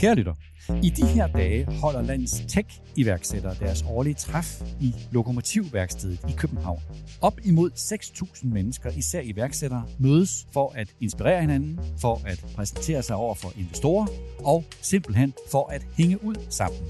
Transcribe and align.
Kære 0.00 0.14
lytter, 0.14 0.34
i 0.82 0.90
de 0.90 1.06
her 1.06 1.26
dage 1.26 1.64
holder 1.64 2.02
landets 2.02 2.42
tech-iværksættere 2.48 3.54
deres 3.54 3.84
årlige 3.88 4.14
træf 4.14 4.62
i 4.80 4.94
Lokomotivværkstedet 5.10 6.20
i 6.28 6.32
København. 6.36 6.80
Op 7.20 7.40
imod 7.44 7.70
6.000 7.70 8.46
mennesker, 8.46 8.90
især 8.90 9.20
iværksættere, 9.24 9.84
mødes 9.98 10.46
for 10.52 10.72
at 10.76 10.94
inspirere 11.00 11.40
hinanden, 11.40 11.80
for 12.00 12.20
at 12.26 12.44
præsentere 12.56 13.02
sig 13.02 13.16
over 13.16 13.34
for 13.34 13.52
investorer 13.58 14.06
og 14.44 14.64
simpelthen 14.80 15.34
for 15.50 15.68
at 15.68 15.86
hænge 15.96 16.24
ud 16.24 16.34
sammen. 16.50 16.80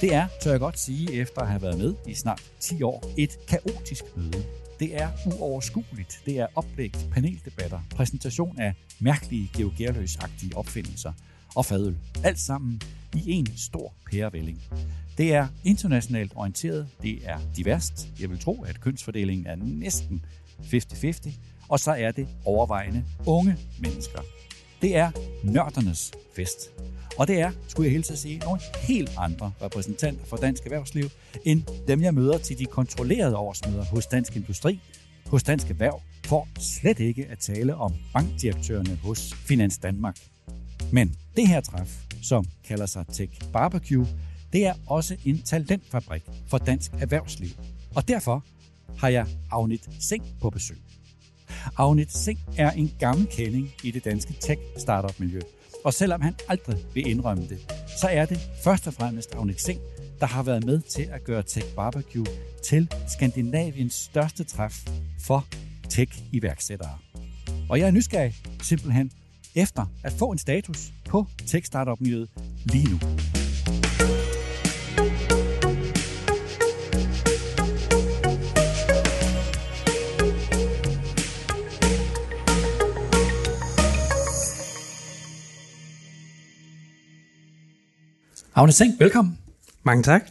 Det 0.00 0.14
er, 0.14 0.26
tør 0.42 0.50
jeg 0.50 0.60
godt 0.60 0.78
sige, 0.78 1.12
efter 1.12 1.40
at 1.40 1.48
have 1.48 1.62
været 1.62 1.78
med 1.78 1.94
i 2.06 2.14
snart 2.14 2.42
10 2.60 2.82
år, 2.82 3.04
et 3.16 3.30
kaotisk 3.48 4.04
møde. 4.16 4.44
Det 4.80 5.02
er 5.02 5.08
uoverskueligt. 5.26 6.20
Det 6.26 6.38
er 6.38 6.46
oplægt, 6.54 7.06
paneldebatter, 7.12 7.80
præsentation 7.90 8.60
af 8.60 8.74
mærkelige 9.00 9.50
geogærløsagtige 9.56 10.56
opfindelser 10.56 11.12
og 11.54 11.64
fadøl. 11.64 11.96
Alt 12.24 12.40
sammen 12.40 12.82
i 13.14 13.32
en 13.32 13.46
stor 13.56 13.94
pærevælling. 14.10 14.62
Det 15.18 15.34
er 15.34 15.48
internationalt 15.64 16.32
orienteret, 16.34 16.88
det 17.02 17.18
er 17.24 17.38
diverst. 17.56 18.08
Jeg 18.20 18.30
vil 18.30 18.38
tro, 18.38 18.62
at 18.62 18.80
kønsfordelingen 18.80 19.46
er 19.46 19.56
næsten 19.56 20.24
50-50, 20.60 21.30
og 21.68 21.80
så 21.80 21.92
er 21.92 22.10
det 22.10 22.28
overvejende 22.44 23.04
unge 23.26 23.56
mennesker. 23.78 24.20
Det 24.82 24.96
er 24.96 25.10
nørdernes 25.44 26.12
fest. 26.36 26.70
Og 27.18 27.28
det 27.28 27.40
er, 27.40 27.52
skulle 27.68 27.86
jeg 27.86 27.92
hilse 27.92 28.12
at 28.12 28.18
sige, 28.18 28.38
nogle 28.38 28.60
helt 28.74 29.10
andre 29.18 29.52
repræsentanter 29.62 30.24
for 30.24 30.36
dansk 30.36 30.64
erhvervsliv, 30.64 31.04
end 31.44 31.62
dem 31.88 32.02
jeg 32.02 32.14
møder 32.14 32.38
til 32.38 32.58
de 32.58 32.64
kontrollerede 32.64 33.36
årsmøder 33.36 33.84
hos 33.84 34.06
Dansk 34.06 34.36
Industri, 34.36 34.80
hos 35.26 35.42
Dansk 35.42 35.70
Erhverv, 35.70 36.02
for 36.26 36.48
slet 36.58 37.00
ikke 37.00 37.26
at 37.26 37.38
tale 37.38 37.74
om 37.74 37.94
bankdirektørerne 38.12 38.98
hos 39.02 39.34
Finans 39.34 39.78
Danmark. 39.78 40.16
Men 40.92 41.14
det 41.36 41.48
her 41.48 41.60
træf, 41.60 42.04
som 42.22 42.44
kalder 42.64 42.86
sig 42.86 43.06
Tech 43.12 43.32
Barbecue, 43.52 44.06
det 44.52 44.66
er 44.66 44.74
også 44.86 45.16
en 45.24 45.42
talentfabrik 45.42 46.22
for 46.46 46.58
dansk 46.58 46.92
erhvervsliv. 46.92 47.50
Og 47.94 48.08
derfor 48.08 48.44
har 48.98 49.08
jeg 49.08 49.26
Agnit 49.50 49.88
Seng 50.00 50.24
på 50.40 50.50
besøg. 50.50 50.76
Agnit 51.78 52.12
Seng 52.12 52.38
er 52.56 52.70
en 52.70 52.92
gammel 52.98 53.26
kending 53.26 53.70
i 53.82 53.90
det 53.90 54.04
danske 54.04 54.34
tech-startup-miljø. 54.40 55.40
Og 55.84 55.94
selvom 55.94 56.20
han 56.20 56.34
aldrig 56.48 56.76
vil 56.94 57.06
indrømme 57.06 57.48
det, 57.48 57.58
så 58.00 58.08
er 58.08 58.26
det 58.26 58.40
først 58.64 58.86
og 58.86 58.94
fremmest 58.94 59.34
Agnit 59.34 59.60
Seng, 59.60 59.80
der 60.20 60.26
har 60.26 60.42
været 60.42 60.64
med 60.64 60.80
til 60.80 61.02
at 61.02 61.24
gøre 61.24 61.42
Tech 61.42 61.66
Barbecue 61.74 62.26
til 62.64 62.88
Skandinaviens 63.08 63.94
største 63.94 64.44
træf 64.44 64.86
for 65.20 65.46
tech-iværksættere. 65.88 66.98
Og 67.68 67.78
jeg 67.78 67.86
er 67.86 67.90
nysgerrig 67.90 68.34
simpelthen 68.62 69.12
efter 69.54 69.86
at 70.02 70.12
få 70.12 70.30
en 70.30 70.38
status 70.38 70.92
på 71.08 71.26
tech 71.46 71.66
startup 71.66 72.00
miljøet 72.00 72.28
lige 72.64 72.90
nu. 72.90 72.98
Agnes 88.56 88.74
Seng, 88.74 88.92
velkommen. 88.98 89.38
Mange 89.82 90.02
tak. 90.02 90.30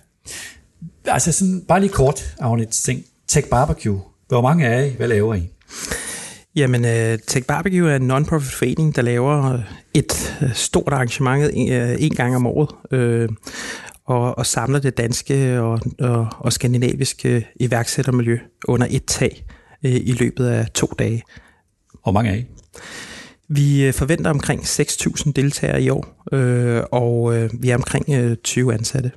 Altså 1.05 1.31
sådan, 1.31 1.61
bare 1.67 1.79
lige 1.79 1.93
kort, 1.93 2.35
Agnes 2.39 2.75
Seng. 2.75 3.05
Tech 3.27 3.49
Barbecue. 3.49 4.01
Hvor 4.27 4.41
mange 4.41 4.65
er 4.65 4.83
I? 4.83 4.89
Hvad 4.89 5.07
laver 5.07 5.35
I? 5.35 5.52
Jamen, 6.55 6.85
uh, 6.85 7.19
Tech 7.27 7.45
Barbecue 7.47 7.91
er 7.91 7.95
en 7.95 8.07
non-profit 8.07 8.53
forening, 8.53 8.95
der 8.95 9.01
laver 9.01 9.59
et 9.93 10.37
uh, 10.41 10.53
stort 10.53 10.93
arrangement 10.93 11.51
en, 11.53 11.81
uh, 11.81 12.03
en 12.03 12.15
gang 12.15 12.35
om 12.35 12.47
året, 12.47 12.69
og, 14.05 14.37
og 14.37 14.45
samler 14.45 14.79
det 14.79 14.97
danske 14.97 15.61
og, 15.61 15.79
og, 15.99 16.27
og 16.39 16.53
skandinaviske 16.53 17.47
iværksættermiljø 17.59 18.39
under 18.67 18.87
et 18.89 19.05
tag 19.05 19.45
i 19.83 20.15
løbet 20.19 20.45
af 20.45 20.67
to 20.73 20.87
dage. 20.99 21.23
Hvor 22.03 22.11
mange 22.11 22.31
er 22.31 22.35
I? 22.35 22.45
Vi 23.47 23.91
forventer 23.91 24.29
omkring 24.29 24.61
6.000 24.61 25.31
deltagere 25.31 25.81
i 25.81 25.89
år, 25.89 26.23
øh, 26.31 26.83
og 26.91 27.35
øh, 27.35 27.49
vi 27.59 27.69
er 27.69 27.75
omkring 27.75 28.05
øh, 28.09 28.37
20 28.37 28.73
ansatte. 28.73 29.11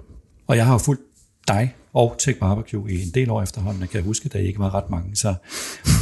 Og 0.47 0.57
jeg 0.57 0.67
har 0.67 0.79
fulgt 0.79 1.03
dig 1.49 1.75
og 1.97 2.15
Tech 2.19 2.39
Barbecue 2.39 2.93
i 2.93 3.03
en 3.03 3.11
del 3.15 3.31
år 3.31 3.43
efterhånden. 3.43 3.81
Jeg 3.81 3.91
kan 3.91 4.03
huske, 4.03 4.29
der 4.29 4.39
ikke 4.39 4.59
var 4.59 4.75
ret 4.75 4.91
mange. 4.91 5.17
Så 5.17 5.35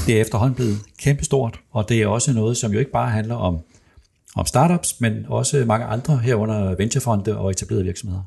det 0.06 0.16
er 0.16 0.21
efterhånden 0.21 0.55
blevet 0.55 0.78
kæmpestort, 0.99 1.60
og 1.72 1.88
det 1.88 2.03
er 2.03 2.06
også 2.06 2.32
noget, 2.32 2.56
som 2.56 2.72
jo 2.72 2.78
ikke 2.78 2.91
bare 2.91 3.10
handler 3.10 3.34
om, 3.34 3.59
om 4.37 4.47
startups, 4.47 5.00
men 5.00 5.27
også 5.28 5.65
mange 5.66 5.87
andre 5.87 6.19
herunder 6.19 6.75
venturefonde 6.75 7.38
og 7.38 7.50
etablerede 7.50 7.84
virksomheder. 7.84 8.22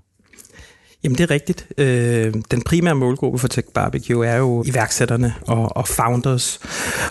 Jamen 1.03 1.17
det 1.17 1.23
er 1.23 1.31
rigtigt. 1.31 1.67
Øh, 1.78 2.33
den 2.51 2.61
primære 2.61 2.95
målgruppe 2.95 3.39
for 3.39 3.47
Tech 3.47 3.67
Barbecue 3.73 4.28
er 4.28 4.35
jo 4.38 4.63
iværksætterne 4.67 5.34
og, 5.47 5.78
og 5.78 5.88
founders 5.88 6.59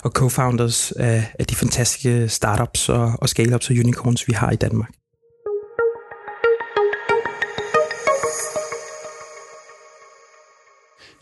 og 0.03 0.11
co-founders 0.17 0.91
af, 0.91 1.33
af 1.39 1.45
de 1.45 1.55
fantastiske 1.55 2.29
startups 2.29 2.89
og, 2.89 3.13
og 3.21 3.29
scale-ups 3.29 3.69
og 3.69 3.75
unicorns, 3.75 4.27
vi 4.27 4.33
har 4.33 4.51
i 4.51 4.55
Danmark. 4.55 4.89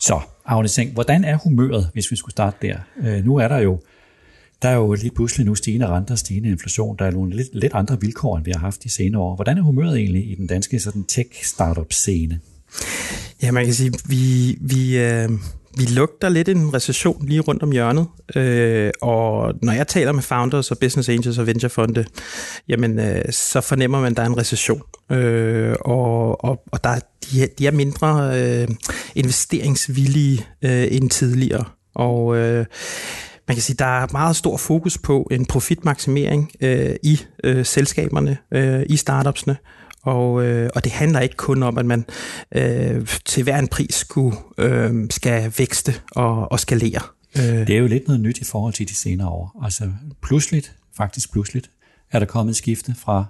Så, 0.00 0.20
Agne 0.44 0.68
Seng, 0.68 0.92
hvordan 0.92 1.24
er 1.24 1.36
humøret, 1.36 1.90
hvis 1.92 2.10
vi 2.10 2.16
skulle 2.16 2.32
starte 2.32 2.56
der? 2.62 2.76
Øh, 3.00 3.24
nu 3.24 3.36
er 3.36 3.48
der 3.48 3.58
jo 3.58 3.80
der 4.62 4.68
er 4.68 4.74
jo 4.74 4.92
lige 4.92 5.10
pludselig 5.10 5.46
nu 5.46 5.54
stigende 5.54 5.86
renter, 5.86 6.14
stigende 6.14 6.48
inflation. 6.48 6.96
Der 6.98 7.04
er 7.04 7.10
nogle 7.10 7.36
lidt, 7.36 7.48
lidt 7.52 7.72
andre 7.74 8.00
vilkår, 8.00 8.36
end 8.36 8.44
vi 8.44 8.50
har 8.50 8.60
haft 8.60 8.84
de 8.84 8.90
senere 8.90 9.22
år. 9.22 9.34
Hvordan 9.34 9.58
er 9.58 9.62
humøret 9.62 9.98
egentlig 9.98 10.30
i 10.30 10.34
den 10.34 10.46
danske 10.46 10.80
sådan 10.80 11.04
tech-startup-scene? 11.04 12.40
Ja, 13.42 13.50
man 13.52 13.64
kan 13.64 13.74
sige, 13.74 13.92
vi, 14.08 14.58
vi, 14.60 14.98
øh, 14.98 15.30
vi 15.76 15.84
lugter 15.84 16.28
lidt 16.28 16.48
en 16.48 16.74
recession 16.74 17.26
lige 17.28 17.40
rundt 17.40 17.62
om 17.62 17.72
hjørnet, 17.72 18.06
øh, 18.36 18.90
og 19.02 19.54
når 19.62 19.72
jeg 19.72 19.88
taler 19.88 20.12
med 20.12 20.22
founders 20.22 20.70
og 20.70 20.78
business 20.78 21.08
angels 21.08 21.38
og 21.38 21.46
venturefonde, 21.46 22.04
jamen 22.68 22.98
øh, 22.98 23.22
så 23.30 23.60
fornemmer 23.60 24.00
man, 24.00 24.10
at 24.12 24.16
der 24.16 24.22
er 24.22 24.26
en 24.26 24.38
recession, 24.38 24.82
øh, 25.12 25.76
og, 25.80 26.44
og, 26.44 26.62
og 26.72 26.84
der, 26.84 26.98
de, 27.24 27.42
er, 27.42 27.46
de 27.58 27.66
er 27.66 27.70
mindre 27.70 28.40
øh, 28.40 28.68
investeringsvillige 29.14 30.46
øh, 30.62 30.88
end 30.90 31.10
tidligere, 31.10 31.64
og 31.94 32.36
øh, 32.36 32.66
man 33.48 33.54
kan 33.54 33.62
sige, 33.62 33.76
der 33.78 34.02
er 34.02 34.06
meget 34.12 34.36
stor 34.36 34.56
fokus 34.56 34.98
på 34.98 35.28
en 35.30 35.46
profitmaksimering 35.46 36.52
øh, 36.60 36.94
i 37.02 37.20
øh, 37.44 37.64
selskaberne, 37.64 38.38
øh, 38.52 38.82
i 38.88 38.96
startupsene, 38.96 39.56
og, 40.06 40.44
øh, 40.44 40.70
og 40.74 40.84
det 40.84 40.92
handler 40.92 41.20
ikke 41.20 41.36
kun 41.36 41.62
om, 41.62 41.78
at 41.78 41.86
man 41.86 42.04
øh, 42.52 43.06
til 43.24 43.42
hver 43.42 43.58
en 43.58 43.68
pris 43.68 43.94
skulle, 43.94 44.36
øh, 44.58 44.94
skal 45.10 45.52
vækste 45.58 45.94
og, 46.10 46.52
og 46.52 46.60
skalere. 46.60 47.00
Øh. 47.36 47.66
Det 47.66 47.70
er 47.70 47.78
jo 47.78 47.86
lidt 47.86 48.06
noget 48.06 48.20
nyt 48.20 48.38
i 48.38 48.44
forhold 48.44 48.72
til 48.72 48.88
de 48.88 48.94
senere 48.94 49.28
år. 49.28 49.60
Altså 49.64 49.90
pludseligt, 50.22 50.76
faktisk 50.96 51.32
pludseligt, 51.32 51.70
er 52.10 52.18
der 52.18 52.26
kommet 52.26 52.52
et 52.52 52.56
skifte 52.56 52.94
fra 52.94 53.24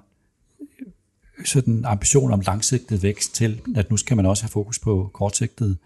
sådan 1.44 1.84
ambition 1.84 2.32
om 2.32 2.40
langsigtet 2.40 3.02
vækst 3.02 3.34
til, 3.34 3.60
at 3.76 3.90
nu 3.90 3.96
skal 3.96 4.16
man 4.16 4.26
også 4.26 4.42
have 4.42 4.50
fokus 4.50 4.78
på 4.78 5.10
kortsigtet 5.14 5.78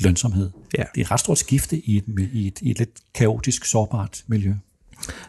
lønsomhed. 0.00 0.50
Ja. 0.78 0.82
Det 0.94 1.00
er 1.00 1.04
et 1.04 1.10
ret 1.10 1.20
stort 1.20 1.38
skifte 1.38 1.78
i 1.78 1.96
et, 1.96 2.04
i 2.32 2.46
et, 2.46 2.58
i 2.62 2.70
et 2.70 2.78
lidt 2.78 2.90
kaotisk, 3.14 3.64
sårbart 3.64 4.24
miljø. 4.26 4.54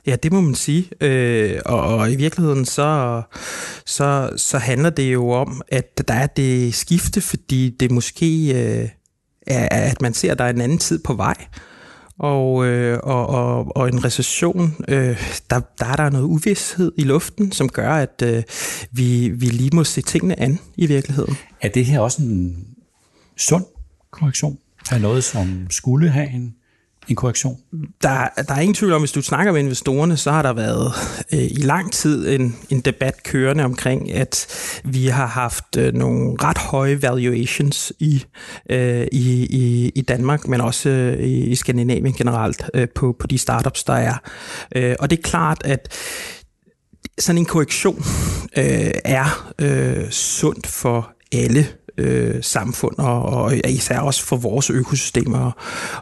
Ja, 0.06 0.16
det 0.16 0.32
må 0.34 0.42
man 0.42 0.56
sige. 0.56 0.90
Øh, 1.02 1.60
og, 1.66 1.80
og 1.82 2.12
i 2.12 2.16
virkeligheden 2.16 2.66
så, 2.66 3.22
så, 3.86 4.30
så 4.38 4.58
handler 4.58 4.90
det 4.90 5.14
jo 5.14 5.30
om, 5.30 5.62
at 5.68 6.08
der 6.08 6.14
er 6.14 6.28
det 6.28 6.76
skifte, 6.76 7.22
fordi 7.22 7.76
det 7.80 7.92
måske 7.92 8.54
øh, 8.54 8.90
er, 9.48 9.90
at 9.90 10.02
man 10.02 10.14
ser, 10.14 10.32
at 10.32 10.40
der 10.40 10.46
er 10.46 10.50
en 10.50 10.62
anden 10.62 10.78
tid 10.78 11.00
på 11.04 11.14
vej. 11.14 11.36
Og, 12.20 12.66
øh, 12.66 13.00
og, 13.04 13.28
og, 13.28 13.78
og 13.78 13.88
en 13.88 14.06
recession, 14.06 14.76
øh, 14.88 15.40
der, 15.50 15.62
der 15.80 15.86
er 15.86 15.96
der 15.96 16.10
noget 16.10 16.26
uvidshed 16.26 16.92
i 16.98 17.04
luften, 17.04 17.52
som 17.52 17.70
gør, 17.70 17.94
at 17.94 18.22
øh, 18.26 18.44
vi, 18.92 19.30
vi 19.30 19.46
lige 19.46 19.70
må 19.74 19.84
se 19.84 20.02
tingene 20.02 20.40
an 20.40 20.60
i 20.78 20.86
virkeligheden. 20.86 21.38
Er 21.62 21.70
det 21.70 21.86
her 21.86 22.00
også 22.00 22.22
en 22.22 22.68
sund 23.38 23.66
korrektion? 24.12 24.58
Er 24.92 24.98
noget, 24.98 25.24
som 25.24 25.68
skulle 25.70 26.10
have 26.10 26.30
en 26.30 26.56
en 27.08 27.16
korrektion? 27.16 27.58
Der, 28.02 28.28
der 28.48 28.54
er 28.54 28.60
ingen 28.60 28.74
tvivl 28.74 28.94
om, 28.94 29.02
hvis 29.02 29.12
du 29.12 29.22
snakker 29.22 29.52
med 29.52 29.62
investorerne, 29.62 30.18
så 30.18 30.32
har 30.32 30.42
der 30.42 30.54
været 30.54 30.94
øh, 31.34 31.40
i 31.40 31.62
lang 31.62 31.94
tid 31.94 32.28
en, 32.28 32.56
en 32.70 32.82
debat 32.82 33.24
kørende 33.24 33.64
omkring, 33.64 34.12
at 34.12 34.48
vi 34.86 35.08
har 35.08 35.28
haft 35.28 35.78
øh, 35.78 35.94
nogle 35.94 36.36
ret 36.44 36.58
høje 36.58 37.02
valuations 37.02 37.94
i, 38.00 38.26
øh, 38.70 39.08
i, 39.12 39.46
i, 39.46 39.92
i 39.96 40.02
Danmark, 40.02 40.48
men 40.48 40.62
også 40.62 40.90
øh, 40.90 41.28
i, 41.28 41.56
Skandinavien 41.56 42.14
generelt 42.14 42.70
øh, 42.74 42.88
på, 42.96 43.16
på 43.20 43.28
de 43.28 43.38
startups, 43.38 43.84
der 43.84 43.94
er. 43.94 44.18
Øh, 44.76 44.96
og 45.00 45.10
det 45.10 45.20
er 45.20 45.24
klart, 45.24 45.62
at 45.66 45.94
sådan 47.20 47.38
en 47.38 47.46
korrektion 47.46 48.04
øh, 48.58 48.92
er 49.06 49.54
øh, 49.60 50.10
sundt 50.10 50.68
for 50.68 51.12
alle 51.32 51.68
øh, 51.98 52.44
samfund, 52.44 52.98
og, 52.98 53.24
og 53.24 53.56
især 53.70 54.00
også 54.00 54.26
for 54.26 54.36
vores 54.36 54.70
økosystemer 54.70 55.48
at, 55.48 55.54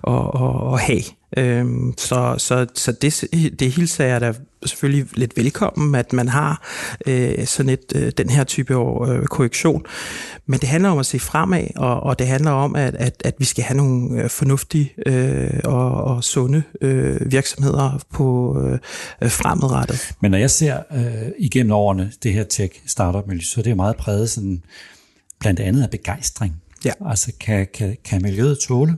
og, 0.02 0.34
og 0.72 0.80
have. 0.80 1.04
Øhm, 1.38 1.94
så 1.98 2.36
så, 2.38 2.68
så 2.76 2.92
det, 2.92 3.24
det 3.60 3.72
hilser 3.72 4.06
jeg 4.06 4.22
da 4.22 4.34
selvfølgelig 4.66 5.08
lidt 5.18 5.38
velkommen, 5.38 5.96
at 5.96 6.14
man 6.14 6.28
har 6.28 6.62
øh, 7.08 7.46
sådan 7.46 7.70
et, 7.70 7.94
øh, 7.96 8.12
den 8.18 8.30
her 8.30 8.44
type 8.44 8.74
øh, 8.74 9.26
korrektion. 9.26 9.86
Men 10.46 10.60
det 10.60 10.70
handler 10.70 10.90
om 10.90 11.00
at 11.00 11.06
se 11.06 11.20
fremad, 11.20 11.68
og, 11.76 12.04
og 12.04 12.20
det 12.20 12.28
handler 12.28 12.52
om, 12.52 12.76
at, 12.76 12.96
at, 12.96 13.22
at 13.26 13.34
vi 13.40 13.46
skal 13.46 13.64
have 13.64 13.78
nogle 13.78 14.24
øh, 14.24 14.30
fornuftige 14.30 14.94
øh, 15.06 15.60
og, 15.64 16.04
og 16.04 16.24
sunde 16.24 16.64
øh, 16.82 17.32
virksomheder 17.32 18.00
på 18.14 18.58
øh, 19.22 19.30
fremadrettet. 19.30 20.16
Men 20.22 20.32
når 20.32 20.38
jeg 20.38 20.52
ser 20.52 20.78
øh, 20.96 21.32
igennem 21.40 21.72
årene 21.72 22.12
det 22.24 22.34
her 22.34 22.44
tech-startup-miljø, 22.44 23.42
så 23.42 23.60
er 23.60 23.64
det 23.64 23.76
meget 23.76 23.96
præget 23.96 24.30
sådan, 24.30 24.64
blandt 25.44 25.60
andet 25.60 25.84
af 25.84 25.90
begejstring. 25.90 26.62
Ja. 26.86 26.92
Altså 27.06 27.32
kan, 27.40 27.68
kan, 27.74 27.98
kan 28.06 28.22
miljøet 28.22 28.60
tåle 28.60 28.98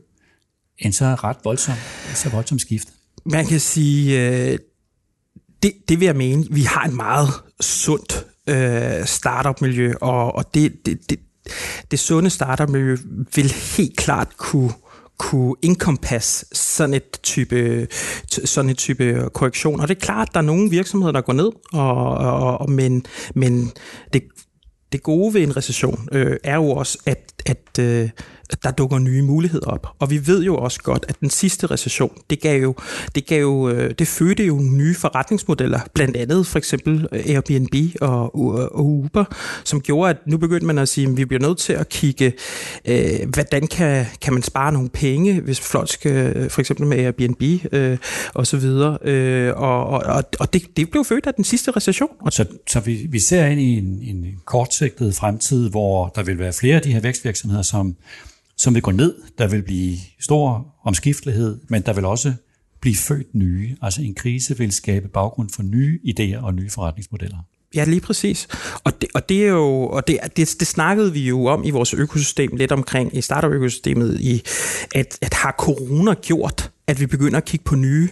en 0.78 0.94
så 0.94 1.06
ret 1.06 1.38
voldsom, 1.44 1.76
så 2.14 2.30
voldsom 2.30 2.60
skift? 2.60 2.88
Man 3.26 3.46
kan 3.46 3.60
sige, 3.60 4.30
øh, 4.30 4.60
det, 5.64 5.74
det 5.90 6.00
vil 6.00 6.06
jeg 6.06 6.16
mene, 6.16 6.46
vi 6.52 6.62
har 6.62 6.84
et 6.84 6.94
meget 6.94 7.30
sundt 7.62 8.26
øh, 8.48 9.06
startup-miljø, 9.06 9.94
og, 10.02 10.36
og 10.36 10.54
det, 10.54 10.86
det, 10.86 11.10
det, 11.10 11.20
det 11.92 12.00
sunde 12.00 12.30
startup-miljø 12.30 12.98
vil 13.36 13.52
helt 13.78 13.98
klart 13.98 14.38
kunne 14.38 14.72
kunne 15.18 15.56
encompass 15.62 16.46
sådan 16.58 16.94
et 16.94 17.20
type 17.24 17.88
sådan 18.28 18.70
et 18.70 18.78
type 18.78 19.30
korrektion. 19.34 19.80
Og 19.80 19.88
det 19.88 19.96
er 19.96 20.00
klart, 20.00 20.28
at 20.28 20.34
der 20.34 20.40
er 20.40 20.44
nogle 20.44 20.70
virksomheder, 20.70 21.12
der 21.12 21.22
går 21.22 21.34
ned, 21.34 21.50
og, 21.74 22.18
og, 22.18 22.58
og 22.58 22.70
men, 22.72 23.06
men 23.36 23.72
det, 24.14 24.24
det 24.96 25.04
gode 25.04 25.34
ved 25.34 25.42
en 25.42 25.58
recession 25.58 26.08
øh, 26.12 26.38
er 26.44 26.56
jo 26.56 26.70
også, 26.70 26.98
at, 27.06 27.34
at 27.46 27.80
øh, 27.80 28.10
der 28.64 28.72
dukker 28.72 29.00
nye 29.00 29.22
muligheder 29.22 29.68
op. 29.68 29.88
Og 30.00 30.10
vi 30.10 30.28
ved 30.28 30.44
jo 30.44 30.58
også 30.58 30.82
godt, 30.82 31.06
at 31.10 31.20
den 31.20 31.30
sidste 31.30 31.68
recession, 31.68 32.12
det 32.30 32.42
gav 32.42 32.62
jo, 32.62 32.76
det, 33.16 33.26
gav 33.26 33.42
jo, 33.42 33.70
øh, 33.70 33.94
det 34.00 34.08
fødte 34.08 34.46
jo 34.46 34.60
nye 34.60 34.96
forretningsmodeller, 34.96 35.80
blandt 35.94 36.18
andet 36.18 36.48
for 36.48 36.58
eksempel 36.58 37.08
øh, 37.12 37.26
Airbnb 37.26 37.76
og, 38.02 38.32
øh, 38.60 38.66
og 38.66 38.86
Uber, 38.86 39.26
som 39.64 39.82
gjorde, 39.82 40.10
at 40.10 40.18
nu 40.28 40.38
begyndte 40.38 40.66
man 40.66 40.78
at 40.78 40.90
sige, 40.90 41.08
at 41.08 41.18
vi 41.18 41.26
bliver 41.26 41.42
nødt 41.42 41.58
til 41.58 41.74
at 41.74 41.90
kigge, 41.90 42.34
øh, 42.86 43.30
hvordan 43.34 43.68
kan, 43.68 44.06
kan 44.22 44.34
man 44.34 44.44
spare 44.44 44.72
nogle 44.72 44.90
penge, 44.90 45.42
hvis 45.42 45.60
folk 45.60 45.92
skal, 45.92 46.50
for 46.50 46.62
eksempel 46.62 46.88
med 46.88 46.98
Airbnb 46.98 47.44
øh, 47.72 47.98
og 48.34 48.48
så 48.48 48.58
videre. 48.58 48.98
Øh, 49.02 49.54
og 49.56 50.06
og, 50.06 50.24
og 50.40 50.54
det, 50.54 50.78
det 50.78 50.90
blev 50.92 51.06
født 51.06 51.28
af 51.28 51.34
den 51.34 51.44
sidste 51.44 51.72
recession. 51.72 52.10
Så, 52.30 52.46
så 52.68 52.80
vi, 52.80 53.08
vi 53.10 53.20
ser 53.20 53.46
ind 53.46 53.62
i 53.62 53.78
en, 53.78 54.00
en 54.02 54.26
kortsigtet 54.46 55.16
fremtid, 55.16 55.70
hvor 55.70 56.08
der 56.08 56.24
vil 56.24 56.40
være 56.40 56.54
flere 56.54 56.76
af 56.76 56.82
de 56.82 56.94
her 56.94 57.00
vækstvirksomheder, 57.00 57.62
som 57.64 57.96
som 58.58 58.74
vil 58.74 58.82
gå 58.82 58.92
ned. 58.92 59.16
Der 59.38 59.48
vil 59.48 59.62
blive 59.62 59.98
stor 60.20 60.76
omskiftelighed, 60.84 61.60
men 61.70 61.82
der 61.82 61.94
vil 61.94 62.06
også 62.06 62.34
blive 62.82 62.96
født 62.96 63.36
nye. 63.36 63.76
Altså 63.82 64.02
en 64.02 64.16
krise 64.16 64.58
vil 64.58 64.72
skabe 64.72 65.08
baggrund 65.08 65.50
for 65.50 65.64
nye 65.64 66.00
idéer 66.04 66.44
og 66.44 66.54
nye 66.54 66.70
forretningsmodeller. 66.70 67.38
Ja, 67.76 67.84
lige 67.84 68.02
præcis. 68.02 68.48
Og 68.84 69.02
det, 69.02 69.10
og 69.14 69.30
det 69.30 69.44
er 69.44 69.50
jo, 69.50 69.88
og 69.88 70.08
det, 70.08 70.20
det, 70.38 70.56
det 70.60 70.68
snakkede 70.68 71.14
vi 71.14 71.28
jo 71.28 71.46
om 71.46 71.64
i 71.64 71.70
vores 71.70 71.94
økosystem 71.94 72.56
lidt 72.56 72.72
omkring 72.72 73.18
i 73.18 73.22
startup-økosystemet, 73.22 74.20
i, 74.22 74.42
at, 74.96 75.18
at 75.22 75.34
har 75.34 75.56
corona 75.58 76.14
gjort, 76.14 76.72
at 76.88 77.00
vi 77.00 77.06
begynder 77.06 77.38
at 77.38 77.46
kigge 77.46 77.64
på 77.64 77.76
nye 77.76 78.10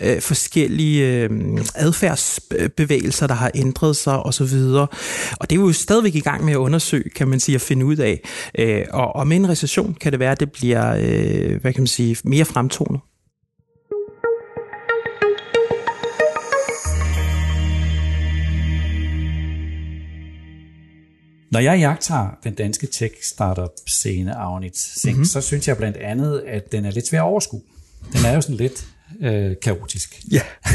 øh, 0.00 0.20
forskellige 0.20 1.06
øh, 1.06 1.30
adfærdsbevægelser, 1.74 3.26
der 3.26 3.34
har 3.34 3.50
ændret 3.54 3.96
sig 3.96 4.22
osv. 4.22 4.54
Og 5.40 5.50
det 5.50 5.52
er 5.52 5.60
jo 5.60 5.72
stadigvæk 5.72 6.14
i 6.14 6.20
gang 6.20 6.44
med 6.44 6.52
at 6.52 6.56
undersøge, 6.56 7.10
kan 7.10 7.28
man 7.28 7.40
sige, 7.40 7.54
at 7.54 7.60
finde 7.60 7.86
ud 7.86 7.96
af. 7.96 8.20
Øh, 8.58 8.84
og, 8.90 9.16
og 9.16 9.26
med 9.26 9.36
en 9.36 9.48
recession 9.48 9.96
kan 10.00 10.12
det 10.12 10.20
være, 10.20 10.32
at 10.32 10.40
det 10.40 10.52
bliver 10.52 10.96
øh, 10.98 11.60
hvad 11.60 11.72
kan 11.72 11.82
man 11.82 11.86
sige, 11.86 12.16
mere 12.24 12.44
fremtonet. 12.44 13.00
Når 21.52 21.60
jeg 21.60 21.78
jagter 21.78 22.38
den 22.44 22.54
danske 22.54 22.86
tech-startup-scene, 22.86 24.34
Agnit 24.34 24.88
mm-hmm. 25.04 25.24
så 25.24 25.40
synes 25.40 25.68
jeg 25.68 25.76
blandt 25.76 25.96
andet, 25.96 26.42
at 26.46 26.72
den 26.72 26.84
er 26.84 26.90
lidt 26.90 27.06
svær 27.06 27.20
at 27.20 27.24
overskue. 27.24 27.60
Den 28.12 28.24
er 28.24 28.34
jo 28.34 28.40
sådan 28.40 28.56
lidt 28.56 28.86
øh, 29.20 29.56
kaotisk. 29.62 30.22
Ja. 30.32 30.40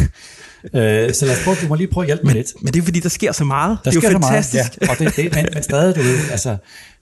øh, 0.80 1.13
så 1.13 1.25
lad 1.25 1.38
os 1.38 1.44
prøve, 1.44 1.57
du 1.62 1.68
må 1.68 1.75
lige 1.75 1.88
prøve 1.88 2.04
at 2.04 2.07
hjælpe 2.07 2.24
men, 2.24 2.28
mig 2.28 2.36
lidt. 2.36 2.54
Men 2.62 2.74
det 2.74 2.80
er 2.80 2.84
fordi, 2.84 3.00
der 3.00 3.10
sker 3.10 3.31
så 3.31 3.44
meget. 3.44 3.78
Der 3.84 3.92
det 3.92 3.98
er 3.98 4.01
sker 4.01 4.12
jo 4.12 4.19
fantastisk. 4.19 4.81
Meget, 4.81 4.81
ja. 4.81 4.92
Og 4.92 5.00
det, 5.00 5.16
det, 5.16 5.36
men, 5.36 5.45
men 5.54 5.63
stadig, 5.63 5.95
du 5.95 6.01
ved, 6.01 6.18
altså, 6.31 6.57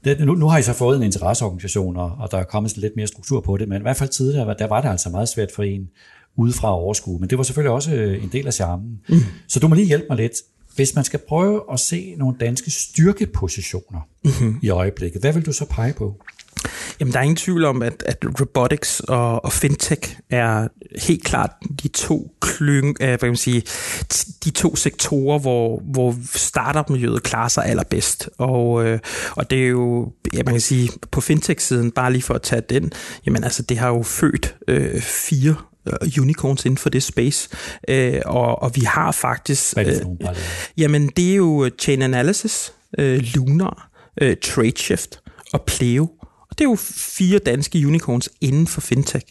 det, 0.06 0.20
nu, 0.20 0.36
nu 0.36 0.48
har 0.48 0.58
I 0.58 0.62
så 0.62 0.74
fået 0.74 0.98
en 0.98 1.04
interesseorganisation, 1.04 1.98
og, 1.98 2.12
og 2.20 2.32
der 2.32 2.38
er 2.38 2.44
kommet 2.44 2.78
lidt 2.78 2.94
mere 2.96 3.08
struktur 3.08 3.42
på 3.42 3.58
det, 3.58 3.68
men 3.68 3.78
i 3.78 3.82
hvert 3.82 3.98
fald 3.98 4.10
tidligere, 4.10 4.56
der 4.60 4.68
var 4.68 4.82
det 4.82 4.90
altså 4.90 5.10
meget 5.10 5.30
svært 5.30 5.50
for 5.56 5.64
en 5.64 5.90
udefra 6.38 6.68
at 6.68 6.72
overskue. 6.72 7.20
Men 7.20 7.30
det 7.30 7.38
var 7.38 7.44
selvfølgelig 7.44 7.72
også 7.72 7.94
øh, 7.94 8.24
en 8.24 8.30
del 8.32 8.48
af 8.48 8.54
charmen. 8.54 9.00
Mm. 9.10 9.20
Så 9.48 9.60
du 9.60 9.68
må 9.68 9.76
lige 9.76 9.88
hjælpe 9.88 10.06
mig 10.10 10.18
lidt. 10.18 10.34
Hvis 10.76 10.96
man 10.96 11.04
skal 11.04 11.20
prøve 11.28 11.62
at 11.72 11.80
se 11.80 12.16
nogle 12.18 12.38
danske 12.40 12.72
styrkepositioner 12.72 14.00
mm-hmm. 14.24 14.60
i 14.62 14.70
øjeblikket, 14.70 15.22
hvad 15.22 15.34
vil 15.34 15.46
du 15.46 15.54
så 15.54 15.66
pege 15.66 15.94
på? 15.94 16.16
Jamen, 17.00 17.14
der 17.14 17.20
er 17.20 17.24
ingen 17.24 17.36
tvivl 17.36 17.66
om, 17.66 17.82
at, 17.82 18.04
at 18.06 18.18
robotics 18.42 19.00
og, 19.00 19.46
og 19.46 19.52
fintech 19.52 20.18
er 20.30 20.68
helt 20.98 21.24
klart 21.24 21.52
de 21.84 21.88
to 21.88 22.32
klyng, 22.42 22.98
øh, 23.02 23.08
hvad 23.08 23.18
kan 23.18 23.28
man 23.28 23.36
sige, 23.36 23.64
de 24.44 24.50
to 24.50 24.76
sektorer, 24.76 25.40
hvor, 25.40 25.82
hvor 25.84 26.16
startup-miljøet 26.34 27.24
klarer 27.24 27.48
sig 27.48 27.66
allerbedst. 27.66 28.30
Og, 28.38 28.86
øh, 28.86 29.00
og 29.32 29.50
det 29.50 29.64
er 29.64 29.68
jo, 29.68 30.12
ja, 30.34 30.44
man 30.44 30.54
kan 30.54 30.62
sige, 30.62 30.90
på 31.12 31.22
fintech-siden, 31.22 31.92
bare 31.92 32.12
lige 32.12 32.22
for 32.22 32.34
at 32.34 32.42
tage 32.42 32.62
den, 32.70 32.92
jamen 33.26 33.44
altså, 33.44 33.64
det 33.64 33.78
har 33.78 33.88
jo 33.88 34.04
født 34.04 34.56
øh, 34.68 35.02
fire 35.02 35.56
øh, 35.88 36.22
unicorns 36.22 36.66
inden 36.66 36.78
for 36.78 36.90
det 36.90 37.04
space. 37.04 37.50
Øh, 37.88 38.22
og, 38.26 38.62
og 38.62 38.72
vi 38.76 38.82
har 38.82 39.12
faktisk... 39.12 39.74
Hvad 39.74 39.86
er 39.86 39.90
det 39.90 40.02
for 40.02 40.30
øh, 40.30 40.38
jamen, 40.78 41.08
det 41.18 41.32
er 41.32 41.36
jo 41.36 41.70
Chain 41.80 42.02
Analysis, 42.02 42.74
øh, 42.98 43.24
Lunar, 43.36 43.90
øh, 44.22 44.36
TradeShift 44.44 45.20
og 45.54 45.62
Pleo. 45.62 46.10
Det 46.58 46.62
er 46.66 46.70
jo 46.70 46.78
fire 46.96 47.40
danske 47.40 47.88
unicorns 47.88 48.30
inden 48.42 48.68
for 48.68 48.82
fintech, 48.82 49.26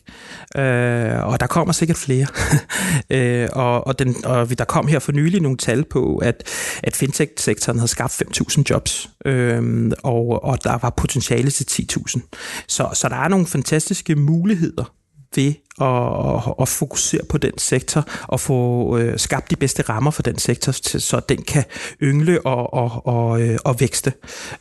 øh, 0.56 1.26
og 1.26 1.40
der 1.40 1.46
kommer 1.46 1.72
sikkert 1.72 1.96
flere. 1.96 2.26
øh, 3.10 3.48
og, 3.52 3.86
og, 3.86 3.98
den, 3.98 4.24
og 4.24 4.58
der 4.58 4.64
kom 4.64 4.86
her 4.86 4.98
for 4.98 5.12
nylig 5.12 5.40
nogle 5.40 5.58
tal 5.58 5.84
på, 5.84 6.16
at, 6.16 6.48
at 6.82 6.96
fintech-sektoren 6.96 7.78
havde 7.78 7.88
skabt 7.88 8.22
5.000 8.22 8.62
jobs, 8.70 9.10
øh, 9.24 9.92
og, 10.02 10.44
og 10.44 10.64
der 10.64 10.78
var 10.78 10.90
potentiale 10.90 11.50
til 11.50 11.88
10.000. 11.92 12.20
Så, 12.68 12.88
så 12.94 13.08
der 13.08 13.16
er 13.16 13.28
nogle 13.28 13.46
fantastiske 13.46 14.16
muligheder 14.16 14.94
ved 15.36 15.54
at, 15.80 16.54
at 16.60 16.68
fokusere 16.68 17.24
på 17.28 17.38
den 17.38 17.58
sektor 17.58 18.08
og 18.22 18.40
få 18.40 18.98
øh, 18.98 19.18
skabt 19.18 19.50
de 19.50 19.56
bedste 19.56 19.82
rammer 19.82 20.10
for 20.10 20.22
den 20.22 20.38
sektor, 20.38 20.72
så 20.98 21.20
den 21.28 21.42
kan 21.42 21.64
yngle 22.02 22.46
og, 22.46 22.74
og, 22.74 23.06
og, 23.06 23.42
øh, 23.42 23.58
og 23.64 23.80
vækste. 23.80 24.12